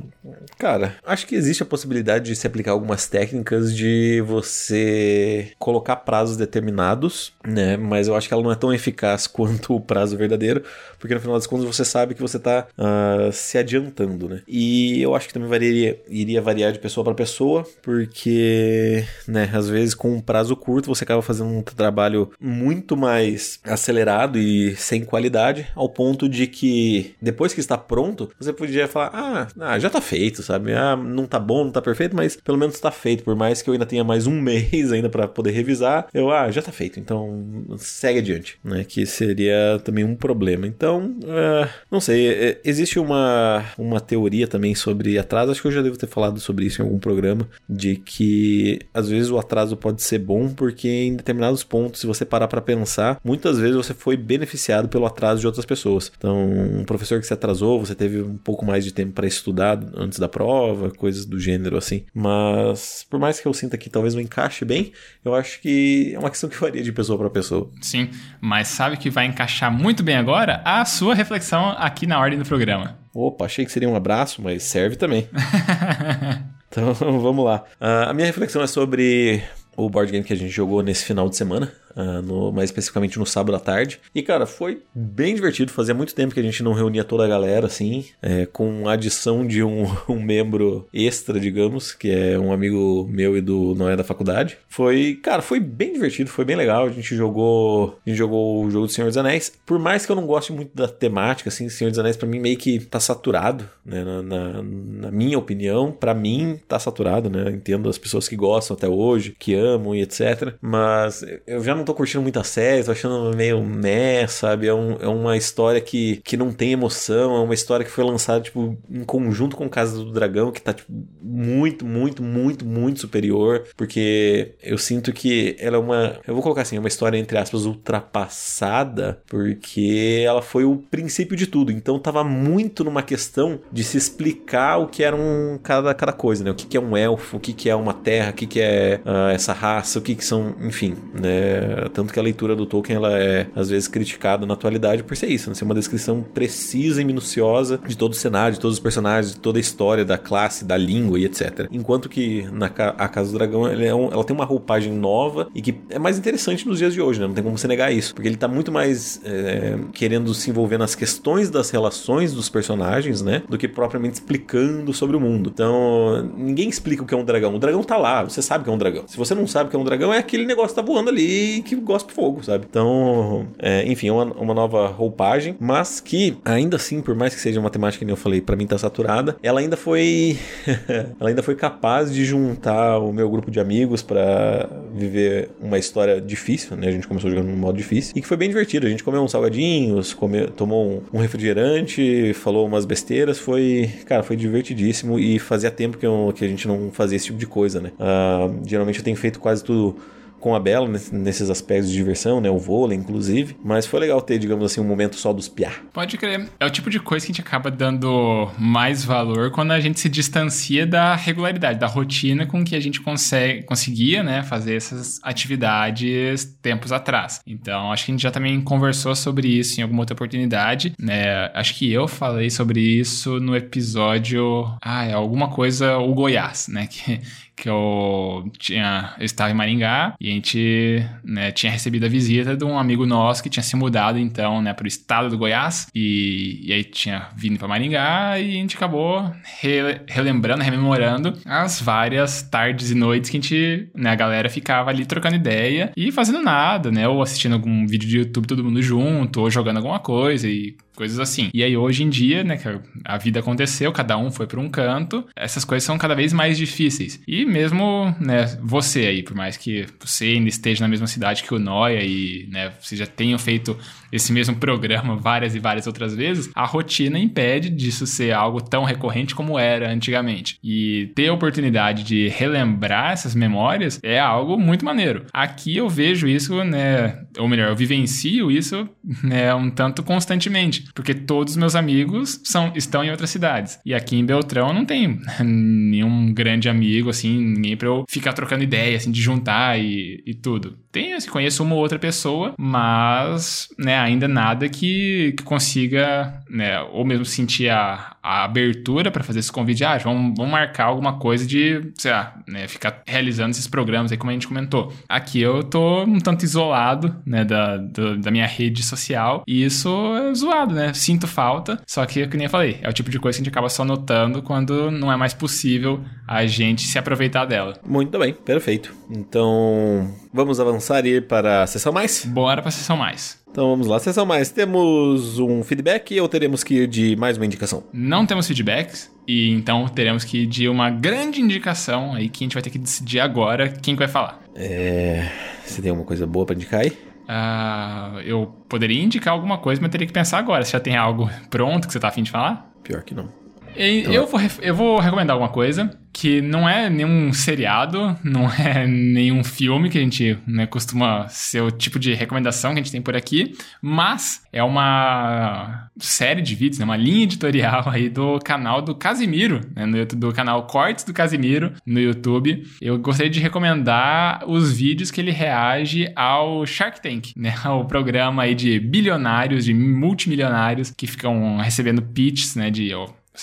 cara, 0.57 0.95
acho 1.05 1.27
que 1.27 1.35
existe 1.35 1.61
a 1.61 1.65
possibilidade 1.65 2.25
de 2.25 2.35
se 2.35 2.47
aplicar 2.47 2.71
algumas 2.71 3.05
técnicas 3.07 3.75
de 3.75 4.23
você 4.25 5.51
colocar 5.59 5.97
prazos 5.97 6.37
determinados, 6.37 7.33
né? 7.45 7.75
Mas 7.75 8.07
eu 8.07 8.15
acho 8.15 8.27
que 8.27 8.33
ela 8.33 8.43
não 8.43 8.51
é 8.51 8.55
tão 8.55 8.73
eficaz 8.73 9.27
quanto 9.27 9.75
o 9.75 9.81
prazo 9.81 10.15
verdadeiro, 10.17 10.63
porque 10.97 11.13
no 11.13 11.19
final 11.19 11.35
das 11.35 11.45
contas 11.45 11.65
você 11.65 11.83
sabe 11.83 12.15
que 12.15 12.21
você 12.21 12.37
está 12.37 12.67
uh, 12.77 13.27
ah, 13.27 13.29
se 13.31 13.57
adiantando, 13.57 14.29
né? 14.29 14.41
E 14.47 15.01
eu 15.01 15.13
acho 15.13 15.27
que 15.27 15.33
também 15.33 15.49
variaria, 15.49 16.01
iria 16.07 16.41
variar 16.41 16.71
de 16.71 16.79
pessoa 16.79 17.03
para 17.03 17.13
pessoa, 17.13 17.67
porque, 17.81 19.03
né, 19.27 19.49
às 19.53 19.67
vezes 19.67 19.93
com 19.93 20.13
um 20.13 20.21
prazo 20.21 20.55
curto 20.55 20.87
você 20.87 21.03
acaba 21.03 21.21
fazendo 21.21 21.49
um 21.49 21.61
trabalho 21.61 22.31
muito 22.39 22.95
mais 22.95 23.59
acelerado 23.65 24.39
e 24.39 24.75
sem 24.77 25.03
qualidade, 25.03 25.67
ao 25.75 25.89
ponto 25.89 26.29
de 26.29 26.47
que 26.47 26.68
que 26.69 27.15
depois 27.19 27.53
que 27.53 27.59
está 27.59 27.77
pronto, 27.77 28.29
você 28.39 28.53
podia 28.53 28.87
falar, 28.87 29.09
ah, 29.13 29.47
ah, 29.59 29.79
já 29.79 29.89
tá 29.89 29.99
feito, 29.99 30.43
sabe? 30.43 30.73
Ah, 30.73 30.95
não 30.95 31.25
tá 31.25 31.39
bom, 31.39 31.63
não 31.63 31.71
tá 31.71 31.81
perfeito, 31.81 32.15
mas 32.15 32.35
pelo 32.35 32.57
menos 32.57 32.75
está 32.75 32.91
feito. 32.91 33.23
Por 33.23 33.35
mais 33.35 33.61
que 33.61 33.69
eu 33.69 33.73
ainda 33.73 33.85
tenha 33.85 34.03
mais 34.03 34.27
um 34.27 34.39
mês 34.39 34.91
ainda 34.91 35.09
para 35.09 35.27
poder 35.27 35.51
revisar, 35.51 36.07
eu, 36.13 36.31
ah, 36.31 36.51
já 36.51 36.61
tá 36.61 36.71
feito, 36.71 36.99
então 36.99 37.43
segue 37.77 38.19
adiante, 38.19 38.59
né? 38.63 38.83
Que 38.83 39.05
seria 39.05 39.81
também 39.83 40.03
um 40.03 40.15
problema. 40.15 40.67
Então, 40.67 41.15
uh, 41.23 41.69
não 41.89 41.99
sei, 41.99 42.27
é, 42.29 42.61
existe 42.63 42.99
uma, 42.99 43.65
uma 43.77 43.99
teoria 43.99 44.47
também 44.47 44.75
sobre 44.75 45.17
atraso, 45.17 45.51
acho 45.51 45.61
que 45.61 45.67
eu 45.67 45.71
já 45.71 45.81
devo 45.81 45.97
ter 45.97 46.07
falado 46.07 46.39
sobre 46.39 46.65
isso 46.65 46.81
em 46.81 46.85
algum 46.85 46.99
programa, 46.99 47.47
de 47.67 47.95
que 47.95 48.79
às 48.93 49.09
vezes 49.09 49.31
o 49.31 49.39
atraso 49.39 49.75
pode 49.75 50.01
ser 50.03 50.19
bom 50.19 50.49
porque 50.49 50.87
em 50.87 51.15
determinados 51.15 51.63
pontos, 51.63 52.01
se 52.01 52.07
você 52.07 52.25
parar 52.25 52.47
para 52.47 52.61
pensar, 52.61 53.19
muitas 53.23 53.57
vezes 53.57 53.75
você 53.75 53.93
foi 53.93 54.15
beneficiado 54.15 54.87
pelo 54.87 55.05
atraso 55.05 55.41
de 55.41 55.47
outras 55.47 55.65
pessoas. 55.65 56.11
Então, 56.17 56.58
um 56.59 56.83
professor 56.83 57.19
que 57.19 57.27
se 57.27 57.33
atrasou, 57.33 57.79
você 57.79 57.95
teve 57.95 58.21
um 58.21 58.37
pouco 58.37 58.65
mais 58.65 58.83
de 58.83 58.93
tempo 58.93 59.13
para 59.13 59.27
estudar 59.27 59.79
antes 59.95 60.19
da 60.19 60.27
prova, 60.27 60.91
coisas 60.91 61.25
do 61.25 61.39
gênero 61.39 61.77
assim. 61.77 62.05
Mas, 62.13 63.05
por 63.09 63.19
mais 63.19 63.39
que 63.39 63.47
eu 63.47 63.53
sinta 63.53 63.77
que 63.77 63.89
talvez 63.89 64.13
não 64.13 64.21
encaixe 64.21 64.65
bem, 64.65 64.91
eu 65.23 65.35
acho 65.35 65.61
que 65.61 66.13
é 66.13 66.19
uma 66.19 66.29
questão 66.29 66.49
que 66.49 66.59
varia 66.59 66.83
de 66.83 66.91
pessoa 66.91 67.17
para 67.17 67.29
pessoa. 67.29 67.69
Sim, 67.81 68.09
mas 68.41 68.67
sabe 68.67 68.97
que 68.97 69.09
vai 69.09 69.25
encaixar 69.25 69.71
muito 69.71 70.03
bem 70.03 70.15
agora 70.15 70.61
a 70.65 70.83
sua 70.85 71.15
reflexão 71.15 71.69
aqui 71.77 72.05
na 72.05 72.19
ordem 72.19 72.37
do 72.37 72.45
programa. 72.45 72.97
Opa, 73.13 73.45
achei 73.45 73.65
que 73.65 73.71
seria 73.71 73.89
um 73.89 73.95
abraço, 73.95 74.41
mas 74.41 74.63
serve 74.63 74.95
também. 74.95 75.27
então 76.69 76.93
vamos 76.93 77.43
lá. 77.43 77.63
Uh, 77.79 78.09
a 78.09 78.13
minha 78.13 78.27
reflexão 78.27 78.61
é 78.61 78.67
sobre 78.67 79.43
o 79.75 79.89
board 79.89 80.11
game 80.11 80.25
que 80.25 80.33
a 80.33 80.35
gente 80.35 80.51
jogou 80.51 80.83
nesse 80.83 81.05
final 81.05 81.29
de 81.29 81.35
semana, 81.35 81.71
uh, 81.95 82.21
no, 82.21 82.51
mais 82.51 82.69
especificamente 82.69 83.19
no 83.19 83.25
sábado 83.25 83.55
à 83.55 83.59
tarde. 83.59 83.99
E, 84.13 84.21
cara, 84.21 84.45
foi 84.45 84.81
bem 84.93 85.35
divertido. 85.35 85.71
Fazia 85.71 85.93
muito 85.93 86.15
tempo 86.15 86.33
que 86.33 86.39
a 86.39 86.43
gente 86.43 86.63
não 86.63 86.73
reunia 86.73 87.03
toda 87.03 87.25
a 87.25 87.27
galera, 87.27 87.67
assim, 87.67 88.05
é, 88.21 88.45
com 88.45 88.87
a 88.87 88.93
adição 88.93 89.45
de 89.45 89.63
um, 89.63 89.85
um, 90.07 90.21
membro 90.21 90.87
extra, 90.93 91.39
digamos, 91.39 91.91
que 91.91 92.09
é 92.11 92.37
um 92.37 92.51
amigo 92.51 93.07
meu 93.09 93.37
e 93.37 93.41
do 93.41 93.73
Noé 93.75 93.95
da 93.95 94.03
faculdade. 94.03 94.57
Foi, 94.67 95.19
cara, 95.21 95.41
foi 95.41 95.59
bem 95.59 95.93
divertido, 95.93 96.29
foi 96.29 96.45
bem 96.45 96.55
legal. 96.55 96.85
A 96.85 96.89
gente 96.89 97.15
jogou, 97.15 97.99
a 98.05 98.09
gente 98.09 98.17
jogou 98.17 98.65
o 98.65 98.71
jogo 98.71 98.87
do 98.87 98.91
Senhor 98.91 99.07
dos 99.07 99.17
Anéis. 99.17 99.51
Por 99.65 99.79
mais 99.79 100.05
que 100.05 100.11
eu 100.11 100.15
não 100.15 100.25
goste 100.25 100.51
muito 100.51 100.75
da 100.75 100.87
temática, 100.87 101.49
assim, 101.49 101.69
Senhor 101.69 101.89
dos 101.89 101.99
Anéis 101.99 102.17
para 102.17 102.27
mim 102.27 102.39
meio 102.39 102.57
que 102.57 102.79
tá 102.79 102.99
saturado, 102.99 103.67
né? 103.85 104.03
Na, 104.03 104.21
na, 104.21 104.63
na 104.63 105.11
minha 105.11 105.37
opinião, 105.37 105.91
para 105.91 106.13
mim 106.13 106.59
tá 106.67 106.77
saturado, 106.79 107.29
né? 107.29 107.49
Entendo 107.51 107.89
as 107.89 107.97
pessoas 107.97 108.27
que 108.27 108.35
gostam 108.35 108.75
até 108.75 108.87
hoje, 108.87 109.35
que 109.37 109.55
amam 109.55 109.95
e 109.95 110.01
etc. 110.01 110.53
Mas 110.61 111.23
eu 111.45 111.63
já 111.63 111.75
não 111.79 111.85
tô 111.85 111.93
curtindo 111.93 112.21
muito 112.21 112.39
a 112.39 112.43
série, 112.43 112.83
tô 112.83 112.91
achando 112.91 113.35
meio 113.35 113.63
meh, 113.63 114.27
sabe? 114.27 114.67
É, 114.67 114.73
um, 114.73 114.97
é 114.99 115.07
uma 115.07 115.35
história 115.35 115.81
que, 115.81 116.17
que 116.23 116.37
não 116.37 116.51
tem 116.51 116.71
emoção, 116.71 117.35
é 117.35 117.39
uma 117.39 117.53
história 117.53 117.85
que 117.85 117.91
foi 117.91 118.03
lançada, 118.03 118.41
tipo, 118.41 118.77
em 118.89 119.03
conjunto 119.03 119.55
com 119.55 119.69
Casa 119.69 119.97
do 119.97 120.11
Dragão, 120.11 120.51
que 120.51 120.61
tá, 120.61 120.73
tipo, 120.73 120.91
muito, 121.21 121.85
muito, 121.85 122.21
muito, 122.21 122.65
muito 122.65 122.99
superior, 122.99 123.63
porque 123.75 124.55
eu 124.61 124.77
sinto 124.77 125.11
que 125.11 125.55
ela 125.59 125.77
é 125.77 125.79
uma, 125.79 126.19
eu 126.27 126.33
vou 126.33 126.43
colocar 126.43 126.61
assim, 126.61 126.75
é 126.75 126.79
uma 126.79 126.87
história, 126.87 127.17
entre 127.17 127.37
aspas, 127.37 127.65
ultrapassada, 127.65 129.21
porque 129.27 130.23
ela 130.25 130.41
foi 130.41 130.65
o 130.65 130.77
princípio 130.77 131.35
de 131.35 131.47
tudo, 131.47 131.71
então 131.71 131.97
tava 131.99 132.23
muito 132.23 132.83
numa 132.83 133.01
questão 133.01 133.59
de 133.71 133.83
se 133.83 133.97
explicar 133.97 134.77
o 134.77 134.87
que 134.87 135.03
era 135.03 135.15
um, 135.15 135.57
cada, 135.61 135.93
cada 135.93 136.13
coisa, 136.13 136.43
né? 136.43 136.51
O 136.51 136.55
que, 136.55 136.67
que 136.67 136.77
é 136.77 136.79
um 136.79 136.95
elfo, 136.95 137.37
o 137.37 137.39
que, 137.39 137.53
que 137.53 137.69
é 137.69 137.75
uma 137.75 137.93
terra, 137.93 138.31
o 138.31 138.33
que, 138.33 138.45
que 138.45 138.59
é 138.59 138.99
uh, 139.05 139.29
essa 139.29 139.53
raça, 139.53 139.99
o 139.99 140.01
que, 140.01 140.15
que 140.15 140.25
são, 140.25 140.55
enfim, 140.61 140.95
né? 141.13 141.68
Tanto 141.93 142.13
que 142.13 142.19
a 142.19 142.23
leitura 142.23 142.55
do 142.55 142.65
Tolkien 142.65 142.97
ela 142.97 143.17
é 143.17 143.47
às 143.55 143.69
vezes 143.69 143.87
criticada 143.87 144.45
na 144.45 144.53
atualidade 144.53 145.03
por 145.03 145.15
ser 145.15 145.27
isso, 145.27 145.49
né? 145.49 145.55
ser 145.55 145.65
uma 145.65 145.75
descrição 145.75 146.21
precisa 146.21 147.01
e 147.01 147.05
minuciosa 147.05 147.79
de 147.85 147.97
todo 147.97 148.13
o 148.13 148.15
cenário, 148.15 148.53
de 148.53 148.59
todos 148.59 148.77
os 148.77 148.79
personagens, 148.81 149.33
de 149.33 149.39
toda 149.39 149.59
a 149.59 149.61
história 149.61 150.05
da 150.05 150.17
classe, 150.17 150.65
da 150.65 150.77
língua 150.77 151.19
e 151.19 151.25
etc. 151.25 151.67
Enquanto 151.71 152.09
que 152.09 152.47
na 152.51 152.69
a 152.97 153.07
Casa 153.07 153.31
do 153.31 153.37
Dragão 153.37 153.67
ela, 153.67 153.83
é 153.83 153.93
um, 153.93 154.11
ela 154.11 154.23
tem 154.23 154.35
uma 154.35 154.45
roupagem 154.45 154.93
nova 154.93 155.49
e 155.53 155.61
que 155.61 155.75
é 155.89 155.99
mais 155.99 156.17
interessante 156.17 156.67
nos 156.67 156.77
dias 156.77 156.93
de 156.93 157.01
hoje, 157.01 157.19
né? 157.19 157.27
Não 157.27 157.33
tem 157.33 157.43
como 157.43 157.57
você 157.57 157.67
negar 157.67 157.91
isso, 157.91 158.13
porque 158.13 158.27
ele 158.27 158.37
tá 158.37 158.47
muito 158.47 158.71
mais 158.71 159.21
é, 159.25 159.77
querendo 159.93 160.33
se 160.33 160.49
envolver 160.49 160.77
nas 160.77 160.95
questões 160.95 161.49
das 161.49 161.69
relações 161.69 162.33
dos 162.33 162.49
personagens, 162.49 163.21
né? 163.21 163.43
Do 163.49 163.57
que 163.57 163.67
propriamente 163.67 164.15
explicando 164.15 164.93
sobre 164.93 165.15
o 165.15 165.19
mundo. 165.19 165.51
Então, 165.53 166.31
ninguém 166.37 166.69
explica 166.69 167.03
o 167.03 167.05
que 167.05 167.13
é 167.13 167.17
um 167.17 167.25
dragão. 167.25 167.55
O 167.55 167.59
dragão 167.59 167.83
tá 167.83 167.97
lá, 167.97 168.23
você 168.23 168.41
sabe 168.41 168.63
que 168.63 168.69
é 168.69 168.73
um 168.73 168.77
dragão. 168.77 169.03
Se 169.07 169.17
você 169.17 169.35
não 169.35 169.47
sabe 169.47 169.69
que 169.69 169.75
é 169.75 169.79
um 169.79 169.83
dragão, 169.83 170.13
é 170.13 170.17
aquele 170.17 170.45
negócio 170.45 170.69
que 170.69 170.75
tá 170.75 170.81
voando 170.81 171.09
ali 171.09 171.58
que 171.61 171.75
gospa 171.75 172.11
fogo, 172.11 172.43
sabe? 172.43 172.65
Então, 172.69 173.47
é, 173.59 173.85
enfim, 173.85 174.09
uma, 174.09 174.25
uma 174.25 174.53
nova 174.53 174.87
roupagem, 174.87 175.55
mas 175.59 175.99
que 175.99 176.37
ainda 176.43 176.77
assim, 176.77 177.01
por 177.01 177.15
mais 177.15 177.33
que 177.33 177.41
seja 177.41 177.59
uma 177.59 177.69
temática 177.69 178.05
que 178.05 178.11
eu 178.11 178.15
falei, 178.15 178.41
para 178.41 178.55
mim 178.55 178.65
tá 178.67 178.77
saturada, 178.77 179.35
ela 179.41 179.59
ainda 179.59 179.77
foi 179.77 180.37
ela 181.19 181.29
ainda 181.29 181.43
foi 181.43 181.55
capaz 181.55 182.13
de 182.13 182.25
juntar 182.25 182.99
o 182.99 183.11
meu 183.11 183.29
grupo 183.29 183.51
de 183.51 183.59
amigos 183.59 184.01
para 184.01 184.69
viver 184.93 185.49
uma 185.61 185.77
história 185.77 186.19
difícil, 186.19 186.75
né? 186.75 186.87
A 186.87 186.91
gente 186.91 187.07
começou 187.07 187.29
jogando 187.29 187.47
num 187.47 187.57
modo 187.57 187.77
difícil 187.77 188.13
e 188.15 188.21
que 188.21 188.27
foi 188.27 188.37
bem 188.37 188.49
divertido. 188.49 188.87
A 188.87 188.89
gente 188.89 189.03
comeu 189.03 189.21
uns 189.21 189.31
salgadinhos, 189.31 190.13
comeu, 190.13 190.49
tomou 190.49 190.85
um, 190.85 191.01
um 191.13 191.19
refrigerante, 191.19 192.33
falou 192.33 192.65
umas 192.65 192.85
besteiras, 192.85 193.37
foi, 193.39 193.89
cara, 194.05 194.23
foi 194.23 194.35
divertidíssimo 194.35 195.19
e 195.19 195.39
fazia 195.39 195.71
tempo 195.71 195.97
que, 195.97 196.05
eu, 196.05 196.33
que 196.35 196.43
a 196.43 196.47
gente 196.47 196.67
não 196.67 196.91
fazia 196.91 197.15
esse 197.15 197.25
tipo 197.27 197.37
de 197.37 197.47
coisa, 197.47 197.79
né? 197.79 197.91
Uh, 197.99 198.67
geralmente 198.67 198.99
eu 198.99 199.05
tenho 199.05 199.17
feito 199.17 199.39
quase 199.39 199.63
tudo 199.63 199.97
com 200.39 200.55
a 200.55 200.59
Bela 200.59 200.87
nesses 201.11 201.49
aspectos 201.49 201.89
de 201.91 201.97
diversão, 201.97 202.41
né? 202.41 202.49
O 202.49 202.57
vôlei, 202.57 202.97
inclusive. 202.97 203.55
Mas 203.63 203.85
foi 203.85 203.99
legal 203.99 204.21
ter, 204.21 204.39
digamos 204.39 204.65
assim, 204.65 204.81
um 204.81 204.85
momento 204.85 205.15
só 205.15 205.33
dos 205.33 205.47
piá. 205.47 205.71
Pode 205.93 206.17
crer. 206.17 206.49
É 206.59 206.65
o 206.65 206.69
tipo 206.69 206.89
de 206.89 206.99
coisa 206.99 207.25
que 207.25 207.31
a 207.31 207.35
gente 207.35 207.41
acaba 207.41 207.69
dando 207.69 208.49
mais 208.57 209.03
valor 209.03 209.51
quando 209.51 209.71
a 209.71 209.79
gente 209.79 209.99
se 209.99 210.09
distancia 210.09 210.85
da 210.85 211.15
regularidade, 211.15 211.79
da 211.79 211.87
rotina 211.87 212.45
com 212.45 212.63
que 212.63 212.75
a 212.75 212.79
gente 212.79 213.01
consegue, 213.01 213.63
conseguia, 213.63 214.23
né? 214.23 214.43
Fazer 214.43 214.75
essas 214.75 215.19
atividades 215.23 216.45
tempos 216.61 216.91
atrás. 216.91 217.41
Então, 217.45 217.91
acho 217.91 218.05
que 218.05 218.11
a 218.11 218.13
gente 218.13 218.23
já 218.23 218.31
também 218.31 218.59
conversou 218.61 219.15
sobre 219.15 219.47
isso 219.47 219.79
em 219.79 219.83
alguma 219.83 220.01
outra 220.01 220.13
oportunidade, 220.13 220.93
né? 220.99 221.49
Acho 221.53 221.75
que 221.75 221.91
eu 221.91 222.07
falei 222.07 222.49
sobre 222.49 222.79
isso 222.79 223.39
no 223.39 223.55
episódio... 223.55 224.65
Ah, 224.81 225.05
é 225.05 225.13
alguma 225.13 225.49
coisa... 225.49 225.97
O 225.97 226.13
Goiás, 226.13 226.67
né? 226.67 226.87
Que, 226.99 227.21
que 227.59 227.69
eu 227.69 228.49
tinha 228.57 229.13
eu 229.19 229.25
estava 229.25 229.51
em 229.51 229.53
Maringá 229.53 230.15
e 230.19 230.29
a 230.29 230.33
gente 230.33 231.05
né, 231.23 231.51
tinha 231.51 231.71
recebido 231.71 232.05
a 232.05 232.09
visita 232.09 232.55
de 232.55 232.63
um 232.63 232.79
amigo 232.79 233.05
nosso 233.05 233.43
que 233.43 233.49
tinha 233.49 233.63
se 233.63 233.75
mudado 233.75 234.17
então 234.17 234.61
né 234.61 234.73
para 234.73 234.85
o 234.85 234.87
estado 234.87 235.29
do 235.29 235.37
Goiás 235.37 235.87
e, 235.93 236.61
e 236.63 236.73
aí 236.73 236.83
tinha 236.83 237.27
vindo 237.35 237.59
para 237.59 237.67
Maringá 237.67 238.39
e 238.39 238.51
a 238.51 238.61
gente 238.61 238.77
acabou 238.77 239.29
re, 239.61 240.01
relembrando 240.07 240.63
rememorando 240.63 241.37
as 241.45 241.81
várias 241.81 242.41
tardes 242.41 242.91
e 242.91 242.95
noites 242.95 243.29
que 243.29 243.37
a 243.37 243.41
gente 243.41 243.89
né 243.93 244.11
a 244.11 244.15
galera 244.15 244.49
ficava 244.49 244.89
ali 244.89 245.05
trocando 245.05 245.35
ideia 245.35 245.91
e 245.97 246.11
fazendo 246.11 246.41
nada 246.41 246.89
né 246.89 247.07
ou 247.07 247.21
assistindo 247.21 247.53
algum 247.53 247.85
vídeo 247.85 248.07
de 248.07 248.17
YouTube 248.19 248.47
todo 248.47 248.63
mundo 248.63 248.81
junto 248.81 249.41
ou 249.41 249.49
jogando 249.49 249.77
alguma 249.77 249.99
coisa 249.99 250.47
e 250.47 250.75
coisas 250.99 251.17
assim. 251.17 251.49
E 251.53 251.63
aí 251.63 251.77
hoje 251.77 252.03
em 252.03 252.09
dia, 252.09 252.43
né, 252.43 252.57
que 252.57 252.67
a 253.05 253.17
vida 253.17 253.39
aconteceu, 253.39 253.89
cada 253.93 254.17
um 254.17 254.29
foi 254.29 254.45
para 254.45 254.59
um 254.59 254.69
canto, 254.69 255.25
essas 255.33 255.63
coisas 255.63 255.85
são 255.85 255.97
cada 255.97 256.13
vez 256.13 256.33
mais 256.33 256.57
difíceis. 256.57 257.21
E 257.25 257.45
mesmo, 257.45 258.13
né, 258.19 258.57
você 258.61 259.07
aí, 259.07 259.23
por 259.23 259.33
mais 259.33 259.55
que 259.55 259.85
você 259.97 260.25
ainda 260.25 260.49
esteja 260.49 260.83
na 260.83 260.89
mesma 260.89 261.07
cidade 261.07 261.43
que 261.43 261.53
o 261.53 261.59
Noia 261.59 262.03
e, 262.03 262.49
né, 262.51 262.73
você 262.81 262.97
já 262.97 263.05
tenha 263.05 263.39
feito 263.39 263.77
esse 264.11 264.33
mesmo 264.33 264.57
programa 264.57 265.15
várias 265.29 265.55
e 265.55 265.59
várias 265.59 265.87
outras 265.87 266.13
vezes, 266.13 266.49
a 266.53 266.65
rotina 266.65 267.17
impede 267.17 267.69
disso 267.69 268.05
ser 268.05 268.33
algo 268.33 268.59
tão 268.59 268.83
recorrente 268.83 269.33
como 269.33 269.57
era 269.57 269.89
antigamente. 269.89 270.59
E 270.61 271.13
ter 271.15 271.29
a 271.29 271.33
oportunidade 271.33 272.03
de 272.03 272.27
relembrar 272.27 273.13
essas 273.13 273.33
memórias 273.33 274.01
é 274.03 274.19
algo 274.19 274.59
muito 274.59 274.83
maneiro. 274.83 275.25
Aqui 275.31 275.77
eu 275.77 275.87
vejo 275.87 276.27
isso, 276.27 276.61
né, 276.65 277.23
ou 277.37 277.47
melhor, 277.47 277.69
eu 277.69 277.75
vivencio 277.75 278.51
isso, 278.51 278.89
né, 279.23 279.55
um 279.55 279.69
tanto 279.69 280.03
constantemente 280.03 280.88
porque 280.93 281.13
todos 281.13 281.53
os 281.53 281.57
meus 281.57 281.75
amigos 281.75 282.39
são, 282.43 282.71
estão 282.75 283.03
em 283.03 283.11
outras 283.11 283.29
cidades. 283.29 283.79
E 283.85 283.93
aqui 283.93 284.15
em 284.15 284.25
Beltrão 284.25 284.73
não 284.73 284.85
tem 284.85 285.19
nenhum 285.43 286.33
grande 286.33 286.69
amigo, 286.69 287.09
assim, 287.09 287.37
ninguém 287.37 287.77
pra 287.77 287.87
eu 287.87 288.05
ficar 288.09 288.33
trocando 288.33 288.63
ideia, 288.63 288.97
assim, 288.97 289.11
de 289.11 289.21
juntar 289.21 289.79
e, 289.79 290.23
e 290.25 290.33
tudo. 290.33 290.77
Tem, 290.91 291.13
assim, 291.13 291.29
conheço 291.29 291.63
uma 291.63 291.75
ou 291.75 291.81
outra 291.81 291.99
pessoa, 291.99 292.55
mas, 292.57 293.67
né, 293.77 293.97
ainda 293.97 294.27
nada 294.27 294.67
que, 294.67 295.33
que 295.37 295.43
consiga, 295.43 296.41
né, 296.49 296.81
ou 296.81 297.05
mesmo 297.05 297.25
sentir 297.25 297.69
a, 297.69 298.17
a 298.29 298.43
abertura 298.43 299.09
para 299.09 299.23
fazer 299.23 299.39
esse 299.39 299.51
convite. 299.51 299.83
Ah, 299.83 299.97
vamos, 299.97 300.35
vamos 300.37 300.51
marcar 300.51 300.85
alguma 300.85 301.17
coisa 301.17 301.47
de, 301.47 301.91
sei 301.95 302.11
lá, 302.11 302.39
né, 302.47 302.67
ficar 302.67 303.01
realizando 303.07 303.51
esses 303.51 303.67
programas 303.67 304.11
aí, 304.11 304.17
como 304.17 304.29
a 304.29 304.33
gente 304.33 304.47
comentou. 304.47 304.93
Aqui 305.07 305.41
eu 305.41 305.63
tô 305.63 306.03
um 306.03 306.19
tanto 306.19 306.45
isolado, 306.45 307.15
né, 307.25 307.43
da, 307.43 307.77
da, 307.77 308.15
da 308.15 308.31
minha 308.31 308.45
rede 308.45 308.83
social, 308.83 309.43
e 309.47 309.63
isso 309.63 309.89
é 310.15 310.33
zoado, 310.35 310.75
né? 310.75 310.93
Sinto 310.93 311.27
falta, 311.27 311.81
só 311.87 312.05
que, 312.05 312.27
como 312.27 312.43
eu 312.43 312.49
falei, 312.49 312.77
é 312.83 312.89
o 312.89 312.93
tipo 312.93 313.09
de 313.09 313.19
coisa 313.19 313.37
que 313.37 313.41
a 313.41 313.43
gente 313.45 313.51
acaba 313.51 313.67
só 313.67 313.83
notando 313.83 314.43
quando 314.43 314.91
não 314.91 315.11
é 315.11 315.17
mais 315.17 315.33
possível 315.33 316.03
a 316.27 316.45
gente 316.45 316.83
se 316.83 316.99
aproveitar 316.99 317.45
dela. 317.45 317.73
Muito 317.83 318.17
bem, 318.19 318.33
perfeito. 318.33 318.93
Então, 319.09 320.13
vamos 320.33 320.59
avançar 320.59 321.05
e 321.05 321.17
ir 321.17 321.27
para 321.27 321.63
a 321.63 321.67
sessão 321.67 321.91
mais? 321.91 322.25
Bora 322.25 322.61
pra 322.61 322.71
sessão 322.71 322.95
mais. 322.97 323.39
Então 323.51 323.69
vamos 323.69 323.87
lá, 323.87 323.99
sessão 323.99 324.25
mais. 324.25 324.51
Temos 324.51 325.39
um 325.39 325.63
feedback 325.63 326.19
ou 326.19 326.27
teremos 326.29 326.63
que 326.63 326.83
ir 326.83 326.87
de 326.87 327.15
mais 327.15 327.37
uma 327.37 327.45
indicação? 327.45 327.83
Não 327.91 328.25
temos 328.25 328.47
feedbacks, 328.47 329.11
e 329.27 329.51
então 329.51 329.87
teremos 329.87 330.23
que 330.23 330.43
ir 330.43 330.45
de 330.45 330.69
uma 330.69 330.89
grande 330.89 331.41
indicação 331.41 332.13
aí 332.13 332.29
que 332.29 332.43
a 332.43 332.45
gente 332.45 332.53
vai 332.53 332.61
ter 332.61 332.69
que 332.69 332.79
decidir 332.79 333.19
agora 333.19 333.69
quem 333.69 333.95
que 333.95 333.99
vai 333.99 334.07
falar. 334.07 334.39
É. 334.55 335.29
Você 335.65 335.81
tem 335.81 335.89
alguma 335.89 336.05
coisa 336.07 336.25
boa 336.25 336.45
pra 336.45 336.55
indicar 336.55 336.81
aí? 336.81 336.97
Ah, 337.27 338.19
eu 338.25 338.51
poderia 338.67 339.03
indicar 339.03 339.33
alguma 339.33 339.59
coisa, 339.59 339.79
mas 339.79 339.91
teria 339.91 340.07
que 340.07 340.13
pensar 340.13 340.39
agora. 340.39 340.65
Você 340.65 340.71
já 340.71 340.79
tem 340.79 340.95
algo 340.95 341.29
pronto 341.49 341.87
que 341.87 341.93
você 341.93 341.99
tá 341.99 342.07
afim 342.07 342.23
de 342.23 342.31
falar? 342.31 342.71
Pior 342.83 343.03
que 343.03 343.13
não. 343.13 343.29
E- 343.75 344.03
Eu 344.13 344.27
vou, 344.27 344.39
eu 344.61 344.75
vou 344.75 344.99
recomendar 344.99 345.33
alguma 345.35 345.51
coisa 345.51 345.89
que 346.11 346.41
não 346.41 346.67
é 346.67 346.89
nenhum 346.89 347.31
seriado, 347.31 348.17
não 348.23 348.51
é 348.51 348.85
nenhum 348.85 349.41
filme 349.43 349.89
que 349.89 349.97
a 349.97 350.01
gente 350.01 350.37
né, 350.45 350.65
costuma 350.65 351.27
ser 351.29 351.61
o 351.61 351.71
tipo 351.71 351.97
de 351.99 352.13
recomendação 352.13 352.73
que 352.73 352.79
a 352.79 352.83
gente 352.83 352.91
tem 352.91 353.01
por 353.01 353.15
aqui, 353.15 353.55
mas 353.81 354.41
é 354.51 354.61
uma 354.61 355.87
série 355.97 356.41
de 356.41 356.55
vídeos, 356.55 356.79
né, 356.79 356.83
uma 356.85 356.97
linha 356.97 357.23
editorial 357.23 357.87
aí 357.87 358.09
do 358.09 358.37
canal 358.39 358.81
do 358.81 358.95
Casimiro, 358.95 359.61
né, 359.75 359.85
no 359.85 359.97
YouTube- 359.97 360.19
do 360.19 360.33
canal 360.33 360.63
Cortes 360.67 361.05
do 361.05 361.13
Casimiro 361.13 361.71
no 361.85 361.99
YouTube. 361.99 362.63
Eu 362.81 362.97
gostaria 362.97 363.29
de 363.31 363.39
recomendar 363.39 364.43
os 364.47 364.73
vídeos 364.75 365.11
que 365.11 365.21
ele 365.21 365.31
reage 365.31 366.11
ao 366.15 366.65
Shark 366.65 367.01
Tank, 367.01 367.27
né, 367.37 367.53
o 367.65 367.85
programa 367.85 368.43
aí 368.43 368.55
de 368.55 368.77
bilionários, 368.79 369.63
de 369.63 369.73
multimilionários 369.73 370.91
que 370.91 371.07
ficam 371.07 371.57
recebendo 371.57 372.01
pitches, 372.01 372.55
né, 372.55 372.69
de 372.69 372.91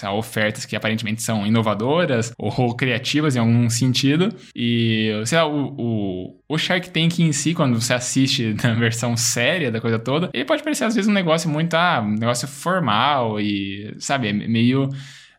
lá, 0.05 0.15
ofertas 0.15 0.65
que 0.65 0.77
aparentemente 0.77 1.23
são 1.23 1.47
inovadoras 1.47 2.33
ou 2.39 2.75
criativas 2.77 3.37
em 3.37 3.39
algum 3.39 3.69
sentido. 3.71 4.29
E, 4.55 5.11
sei 5.25 5.39
lá, 5.39 5.47
o, 5.47 5.75
o, 5.79 6.41
o 6.49 6.59
Shark 6.59 6.91
Tank 6.91 7.19
em 7.21 7.33
si, 7.33 7.55
quando 7.55 7.81
você 7.81 7.95
assiste 7.95 8.55
na 8.63 8.75
versão 8.75 9.17
séria 9.17 9.71
da 9.71 9.81
coisa 9.81 9.99
toda, 9.99 10.31
ele 10.35 10.45
pode 10.45 10.63
parecer 10.63 10.85
às 10.85 10.95
vezes 10.95 11.09
um 11.09 11.15
negócio 11.15 11.49
muito, 11.49 11.75
ah, 11.75 12.01
um 12.05 12.13
negócio 12.13 12.47
formal 12.47 13.41
e, 13.41 13.95
sabe, 13.99 14.33
meio. 14.33 14.89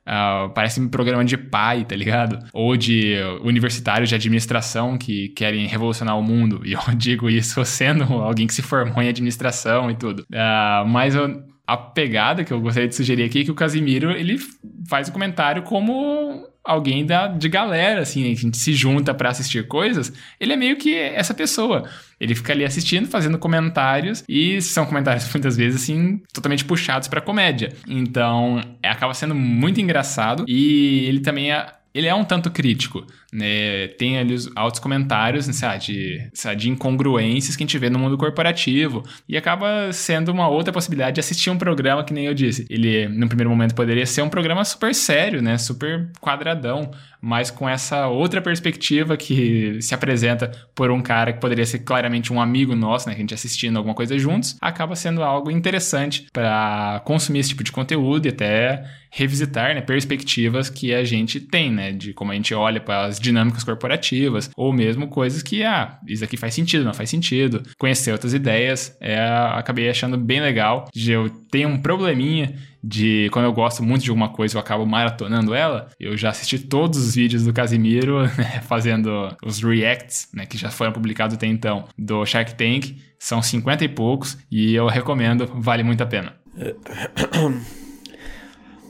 ah, 0.06 0.50
parece 0.56 0.80
um 0.80 0.88
programa 0.88 1.24
de 1.26 1.38
pai, 1.38 1.84
tá 1.86 1.96
ligado? 1.96 2.40
Ou 2.54 2.78
de 2.78 3.16
universitários 3.44 4.10
de 4.10 4.16
administração 4.16 4.98
que 4.98 5.30
querem 5.30 5.68
revolucionar 5.68 6.18
o 6.18 6.24
mundo. 6.24 6.62
E 6.66 6.74
eu 6.74 6.80
digo 6.96 7.30
isso 7.30 7.64
sendo 7.66 8.04
alguém 8.16 8.48
que 8.48 8.54
se 8.54 8.62
formou 8.62 9.02
em 9.04 9.10
administração 9.10 9.92
e 9.92 9.96
tudo. 9.96 10.26
Ah, 10.34 10.86
mas 10.88 11.14
eu, 11.16 11.28
a 11.68 11.76
pegada 11.76 12.46
que 12.46 12.54
eu 12.54 12.62
gostaria 12.62 12.88
de 12.88 12.96
sugerir 12.96 13.24
aqui 13.24 13.42
é 13.42 13.44
que 13.44 13.52
o 13.52 13.56
Casimiro, 13.56 14.12
ele 14.12 14.40
faz 14.88 15.10
o 15.10 15.12
comentário 15.12 15.64
como 15.64 16.48
alguém 16.64 17.06
da, 17.06 17.28
de 17.28 17.50
galera, 17.50 18.02
assim, 18.02 18.24
né? 18.24 18.32
a 18.32 18.36
gente 18.36 18.58
se 18.58 18.74
junta 18.74 19.14
pra 19.14 19.30
assistir 19.30 19.68
coisas, 19.68 20.12
ele 20.40 20.54
é 20.54 20.56
meio 20.56 20.78
que 20.78 20.96
essa 20.96 21.34
pessoa. 21.34 21.90
Ele 22.20 22.36
fica 22.36 22.54
ali 22.54 22.66
assistindo, 22.66 23.08
fazendo 23.08 23.38
comentários, 23.38 24.24
e 24.28 24.62
são 24.62 24.86
comentários 24.86 25.30
muitas 25.34 25.58
vezes, 25.58 25.84
assim, 25.84 26.22
totalmente 26.34 26.64
puxados 26.64 27.08
pra 27.08 27.22
comédia. 27.22 27.74
Então, 27.88 28.62
é, 28.82 28.90
acaba 28.90 29.14
sendo 29.14 29.36
muito 29.36 29.82
engraçado, 29.82 30.46
e 30.48 31.06
ele 31.06 31.20
também 31.20 31.52
é 31.52 31.68
ele 31.94 32.08
é 32.08 32.14
um 32.14 32.24
tanto 32.24 32.52
crítico, 32.52 33.06
né? 33.32 33.88
Tem 33.98 34.18
ali 34.18 34.34
os 34.34 34.50
altos 34.56 34.80
comentários, 34.80 35.48
né, 35.48 35.78
de, 35.78 36.30
de 36.56 36.70
incongruências 36.70 37.56
que 37.56 37.64
a 37.64 37.66
gente 37.66 37.78
vê 37.78 37.90
no 37.90 38.00
mundo 38.00 38.18
corporativo 38.18 39.04
e 39.28 39.36
acaba 39.36 39.92
sendo 39.92 40.32
uma 40.32 40.48
outra 40.48 40.72
possibilidade 40.72 41.16
de 41.16 41.20
assistir 41.20 41.50
um 41.50 41.58
programa 41.58 42.04
que 42.04 42.14
nem 42.14 42.26
eu 42.26 42.34
disse. 42.34 42.66
Ele, 42.70 43.08
no 43.08 43.28
primeiro 43.28 43.50
momento, 43.50 43.76
poderia 43.76 44.06
ser 44.06 44.22
um 44.22 44.30
programa 44.30 44.64
super 44.64 44.94
sério, 44.94 45.42
né? 45.42 45.58
Super 45.58 46.12
quadradão, 46.22 46.92
mas 47.22 47.50
com 47.52 47.68
essa 47.68 48.08
outra 48.08 48.42
perspectiva 48.42 49.18
que 49.18 49.82
se 49.82 49.94
apresenta 49.94 50.52
por 50.76 50.92
um 50.92 51.02
cara 51.02 51.34
que 51.34 51.40
poderia 51.40 51.66
ser 51.66 51.80
claramente 51.80 52.32
um 52.32 52.42
amigo 52.42 52.76
nosso, 52.76 53.08
né? 53.08 53.16
Que 53.16 53.22
a 53.22 53.24
gente 53.24 53.34
assistindo 53.34 53.78
alguma 53.78 53.96
coisa 53.96 54.18
juntos, 54.18 54.58
acaba 54.62 54.96
sendo 54.96 55.24
algo 55.24 55.52
interessante 55.52 56.28
para 56.32 57.02
consumir 57.06 57.40
esse 57.40 57.50
tipo 57.50 57.64
de 57.64 57.72
conteúdo 57.72 58.26
e 58.26 58.30
até 58.30 58.84
revisitar 59.10 59.74
né, 59.74 59.82
perspectivas 59.82 60.70
que 60.70 60.94
a 60.94 61.04
gente 61.04 61.40
tem, 61.40 61.72
né? 61.72 61.92
De 61.92 62.14
como 62.14 62.32
a 62.32 62.36
gente 62.36 62.54
olha 62.54 62.80
para 62.80 63.06
as 63.06 63.20
dinâmicas 63.20 63.64
corporativas, 63.64 64.50
ou 64.56 64.72
mesmo 64.74 65.08
coisas 65.08 65.42
que, 65.42 65.64
ah, 65.64 65.98
isso 66.08 66.24
aqui 66.24 66.38
faz 66.38 66.54
sentido, 66.54 66.86
não 66.86 66.94
faz 66.94 67.10
sentido. 67.10 67.64
Conhecer 67.78 68.12
outras 68.12 68.34
ideias, 68.34 68.96
é, 69.02 69.20
acabei 69.54 69.90
achando 69.90 70.18
bem 70.18 70.42
legal. 70.42 70.86
Eu 70.96 71.30
tenho 71.52 71.70
um 71.70 71.82
probleminha 71.82 72.56
de 72.84 73.30
quando 73.32 73.46
eu 73.46 73.54
gosto 73.54 73.84
muito 73.84 74.04
de 74.04 74.10
alguma 74.10 74.30
coisa 74.30 74.56
eu 74.56 74.62
acabo 74.62 74.86
maratonando 74.86 75.54
ela. 75.54 75.90
Eu 76.00 76.16
já 76.18 76.30
assisti 76.30 76.60
todos 76.60 77.00
os 77.00 77.16
vídeos 77.16 77.44
do 77.44 77.54
Casimiro 77.54 78.24
né, 78.38 78.62
fazendo 78.68 79.36
os 79.44 79.62
reacts, 79.62 80.30
né, 80.34 80.46
que 80.46 80.58
já 80.58 80.70
foram 80.70 80.92
publicados 80.92 81.36
até 81.36 81.48
então, 81.48 81.86
do 81.98 82.26
Shark 82.26 82.56
Tank. 82.56 82.98
São 83.20 83.42
50 83.42 83.84
e 83.84 83.90
poucos 83.90 84.38
e 84.52 84.76
eu 84.76 84.88
recomendo, 84.88 85.48
vale 85.56 85.84
muito 85.84 86.02
a 86.04 86.06
pena. 86.06 86.36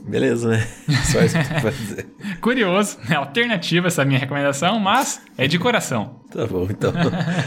Beleza, 0.08 0.48
né? 0.48 0.66
Só 1.12 1.20
isso 1.22 1.36
que 1.38 1.60
vai 1.60 1.72
dizer. 1.72 2.06
Curioso, 2.40 2.98
é 3.10 3.14
alternativa 3.14 3.88
essa 3.88 4.04
minha 4.04 4.18
recomendação, 4.18 4.80
mas 4.80 5.20
é 5.36 5.46
de 5.46 5.58
coração. 5.58 6.20
Tá 6.30 6.46
bom, 6.46 6.66
então. 6.70 6.92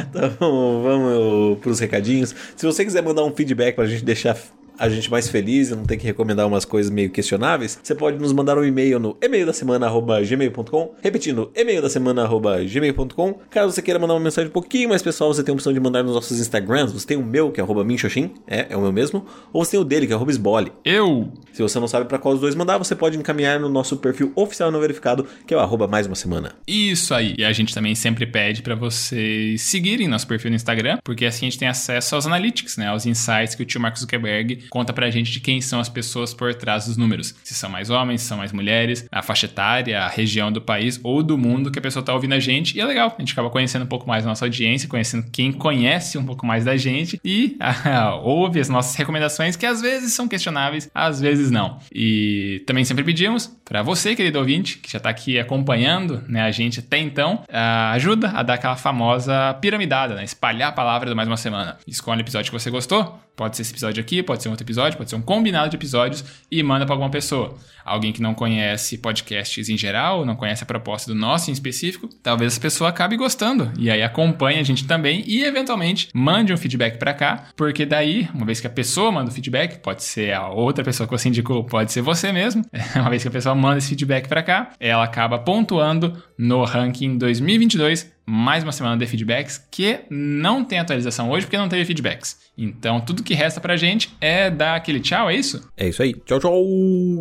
então 0.09 0.81
vamos 0.83 1.59
pros 1.59 1.79
recadinhos. 1.79 2.35
Se 2.55 2.65
você 2.65 2.85
quiser 2.85 3.01
mandar 3.01 3.23
um 3.23 3.35
feedback 3.35 3.75
pra 3.75 3.85
gente 3.87 4.05
deixar 4.05 4.37
a 4.81 4.89
gente 4.89 5.11
mais 5.11 5.29
feliz 5.29 5.69
e 5.69 5.75
não 5.75 5.85
ter 5.85 5.95
que 5.95 6.05
recomendar 6.05 6.47
umas 6.47 6.65
coisas 6.65 6.91
meio 6.91 7.11
questionáveis, 7.11 7.79
você 7.81 7.93
pode 7.93 8.17
nos 8.17 8.33
mandar 8.33 8.57
um 8.57 8.65
e-mail 8.65 8.99
no 8.99 9.15
e-mail 9.21 9.45
da 9.45 9.53
semana@gmail.com, 9.53 10.95
repetindo, 11.03 11.51
e-mail 11.55 11.83
da 11.83 11.89
semana@gmail.com. 11.89 13.39
Caso 13.51 13.71
você 13.71 13.81
queira 13.81 13.99
mandar 13.99 14.15
uma 14.15 14.19
mensagem 14.19 14.49
um 14.49 14.53
pouquinho 14.53 14.89
mais 14.89 15.03
pessoal, 15.03 15.31
você 15.31 15.43
tem 15.43 15.53
a 15.53 15.55
opção 15.55 15.71
de 15.71 15.79
mandar 15.79 16.01
nos 16.03 16.15
nossos 16.15 16.39
Instagrams. 16.39 16.91
Você 16.91 17.05
tem 17.05 17.15
o 17.17 17.23
meu, 17.23 17.51
que 17.51 17.61
é 17.61 17.63
arroba 17.63 17.83
minxoxin, 17.83 18.31
é, 18.47 18.67
é 18.71 18.77
o 18.77 18.81
meu 18.81 18.91
mesmo, 18.91 19.23
ou 19.53 19.63
você 19.63 19.71
tem 19.71 19.79
o 19.79 19.83
dele, 19.83 20.07
que 20.07 20.13
é 20.13 20.15
arroba 20.15 20.31
esbole. 20.31 20.71
Eu 20.83 21.31
Se 21.53 21.61
você 21.61 21.79
não 21.79 21.87
sabe 21.87 22.07
pra 22.07 22.17
qual 22.17 22.33
dos 22.33 22.41
dois 22.41 22.55
mandar, 22.55 22.77
você 22.77 22.95
pode 22.95 23.17
encaminhar 23.17 23.59
no 23.59 23.69
nosso 23.69 23.97
perfil 23.97 24.31
oficial 24.35 24.71
não 24.71 24.79
verificado, 24.79 25.27
que 25.45 25.53
é 25.53 25.57
o 25.57 25.59
arroba 25.59 25.87
mais 25.87 26.07
uma 26.07 26.15
semana. 26.15 26.53
Isso 26.67 27.13
aí. 27.13 27.35
E 27.37 27.43
a 27.43 27.51
gente 27.51 27.73
também 27.73 27.93
sempre 27.93 28.25
pede 28.25 28.61
pra 28.61 28.73
vocês 28.73 29.61
seguirem 29.61 30.07
nosso 30.07 30.25
perfil 30.25 30.49
no 30.49 30.55
Instagram, 30.55 30.97
porque 31.03 31.25
assim 31.25 31.45
a 31.45 31.49
gente 31.49 31.59
tem 31.59 31.67
acesso 31.67 32.15
aos 32.15 32.25
analytics, 32.25 32.77
né, 32.77 32.87
aos 32.87 33.05
insights 33.05 33.53
que 33.53 33.63
o 33.63 33.65
tio 33.65 33.81
Mark 33.81 33.97
Zuckerberg 33.97 34.65
conta 34.71 34.93
pra 34.93 35.11
gente 35.11 35.33
de 35.33 35.41
quem 35.41 35.59
são 35.59 35.81
as 35.81 35.89
pessoas 35.89 36.33
por 36.33 36.55
trás 36.55 36.85
dos 36.85 36.95
números. 36.95 37.35
Se 37.43 37.53
são 37.53 37.69
mais 37.69 37.89
homens, 37.89 38.21
se 38.21 38.27
são 38.27 38.37
mais 38.37 38.53
mulheres, 38.53 39.05
a 39.11 39.21
faixa 39.21 39.45
etária, 39.45 39.99
a 39.99 40.07
região 40.07 40.49
do 40.49 40.61
país 40.61 40.97
ou 41.03 41.21
do 41.21 41.37
mundo 41.37 41.69
que 41.69 41.77
a 41.77 41.81
pessoa 41.81 42.03
tá 42.03 42.13
ouvindo 42.13 42.33
a 42.33 42.39
gente. 42.39 42.77
E 42.77 42.79
é 42.79 42.85
legal, 42.85 43.13
a 43.15 43.21
gente 43.21 43.33
acaba 43.33 43.49
conhecendo 43.49 43.83
um 43.83 43.87
pouco 43.87 44.07
mais 44.07 44.25
a 44.25 44.29
nossa 44.29 44.45
audiência, 44.45 44.87
conhecendo 44.87 45.25
quem 45.29 45.51
conhece 45.51 46.17
um 46.17 46.25
pouco 46.25 46.45
mais 46.45 46.63
da 46.63 46.77
gente 46.77 47.19
e 47.23 47.57
ah, 47.59 48.15
ouve 48.15 48.61
as 48.61 48.69
nossas 48.69 48.95
recomendações 48.95 49.57
que 49.57 49.65
às 49.65 49.81
vezes 49.81 50.13
são 50.13 50.25
questionáveis, 50.25 50.89
às 50.95 51.19
vezes 51.19 51.51
não. 51.51 51.77
E 51.93 52.63
também 52.65 52.85
sempre 52.85 53.03
pedimos 53.03 53.47
pra 53.65 53.83
você, 53.83 54.15
querido 54.15 54.39
ouvinte, 54.39 54.77
que 54.77 54.89
já 54.89 55.01
tá 55.01 55.09
aqui 55.09 55.37
acompanhando 55.37 56.23
né, 56.29 56.43
a 56.43 56.51
gente 56.51 56.79
até 56.79 56.97
então, 56.97 57.43
ah, 57.51 57.91
ajuda 57.91 58.29
a 58.29 58.41
dar 58.41 58.53
aquela 58.53 58.77
famosa 58.77 59.53
piramidada, 59.55 60.15
né? 60.15 60.23
Espalhar 60.23 60.69
a 60.69 60.71
palavra 60.71 61.09
do 61.09 61.15
mais 61.15 61.27
uma 61.27 61.35
semana. 61.35 61.77
Escolhe 61.85 62.21
o 62.21 62.23
episódio 62.23 62.49
que 62.49 62.57
você 62.57 62.69
gostou. 62.69 63.19
Pode 63.41 63.55
ser 63.55 63.63
esse 63.63 63.71
episódio 63.71 63.99
aqui, 63.99 64.21
pode 64.21 64.43
ser 64.43 64.49
um 64.49 64.51
outro 64.51 64.63
episódio, 64.63 64.99
pode 64.99 65.09
ser 65.09 65.15
um 65.15 65.21
combinado 65.21 65.67
de 65.67 65.75
episódios 65.75 66.23
e 66.51 66.61
manda 66.61 66.85
pra 66.85 66.93
alguma 66.93 67.09
pessoa. 67.09 67.57
Alguém 67.83 68.13
que 68.13 68.21
não 68.21 68.35
conhece 68.35 68.99
podcasts 68.99 69.67
em 69.67 69.75
geral, 69.75 70.23
não 70.23 70.35
conhece 70.35 70.61
a 70.61 70.65
proposta 70.67 71.11
do 71.11 71.17
nosso 71.17 71.49
em 71.49 71.53
específico, 71.53 72.07
talvez 72.21 72.53
essa 72.53 72.61
pessoa 72.61 72.91
acabe 72.91 73.17
gostando. 73.17 73.71
E 73.79 73.89
aí 73.89 74.03
acompanhe 74.03 74.59
a 74.59 74.63
gente 74.63 74.85
também 74.85 75.23
e, 75.25 75.43
eventualmente, 75.43 76.09
mande 76.13 76.53
um 76.53 76.57
feedback 76.57 76.99
pra 76.99 77.15
cá, 77.15 77.47
porque 77.57 77.83
daí, 77.83 78.29
uma 78.31 78.45
vez 78.45 78.61
que 78.61 78.67
a 78.67 78.69
pessoa 78.69 79.11
manda 79.11 79.31
o 79.31 79.33
feedback, 79.33 79.79
pode 79.79 80.03
ser 80.03 80.35
a 80.35 80.47
outra 80.47 80.83
pessoa 80.83 81.07
que 81.07 81.17
você 81.17 81.27
indicou, 81.27 81.63
pode 81.63 81.91
ser 81.91 82.03
você 82.03 82.31
mesmo, 82.31 82.63
uma 82.95 83.09
vez 83.09 83.23
que 83.23 83.27
a 83.27 83.31
pessoa 83.31 83.55
manda 83.55 83.79
esse 83.79 83.89
feedback 83.89 84.27
pra 84.27 84.43
cá, 84.43 84.69
ela 84.79 85.03
acaba 85.03 85.39
pontuando 85.39 86.21
no 86.37 86.63
ranking 86.63 87.17
2022 87.17 88.20
mais 88.31 88.63
uma 88.63 88.71
semana 88.71 88.95
de 88.97 89.05
feedbacks 89.05 89.57
que 89.69 89.99
não 90.09 90.63
tem 90.63 90.79
atualização 90.79 91.29
hoje 91.29 91.45
porque 91.45 91.57
não 91.57 91.67
teve 91.67 91.83
feedbacks. 91.83 92.39
Então, 92.57 93.01
tudo 93.01 93.23
que 93.23 93.33
resta 93.33 93.59
pra 93.59 93.75
gente 93.75 94.15
é 94.21 94.49
dar 94.49 94.75
aquele 94.75 95.01
tchau, 95.01 95.29
é 95.29 95.35
isso? 95.35 95.69
É 95.75 95.89
isso 95.89 96.01
aí. 96.01 96.13
Tchau, 96.13 96.39
tchau. 96.39 96.63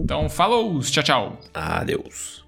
Então, 0.04 0.28
falou, 0.28 0.78
tchau, 0.80 1.02
tchau. 1.02 1.40
Adeus. 1.52 2.39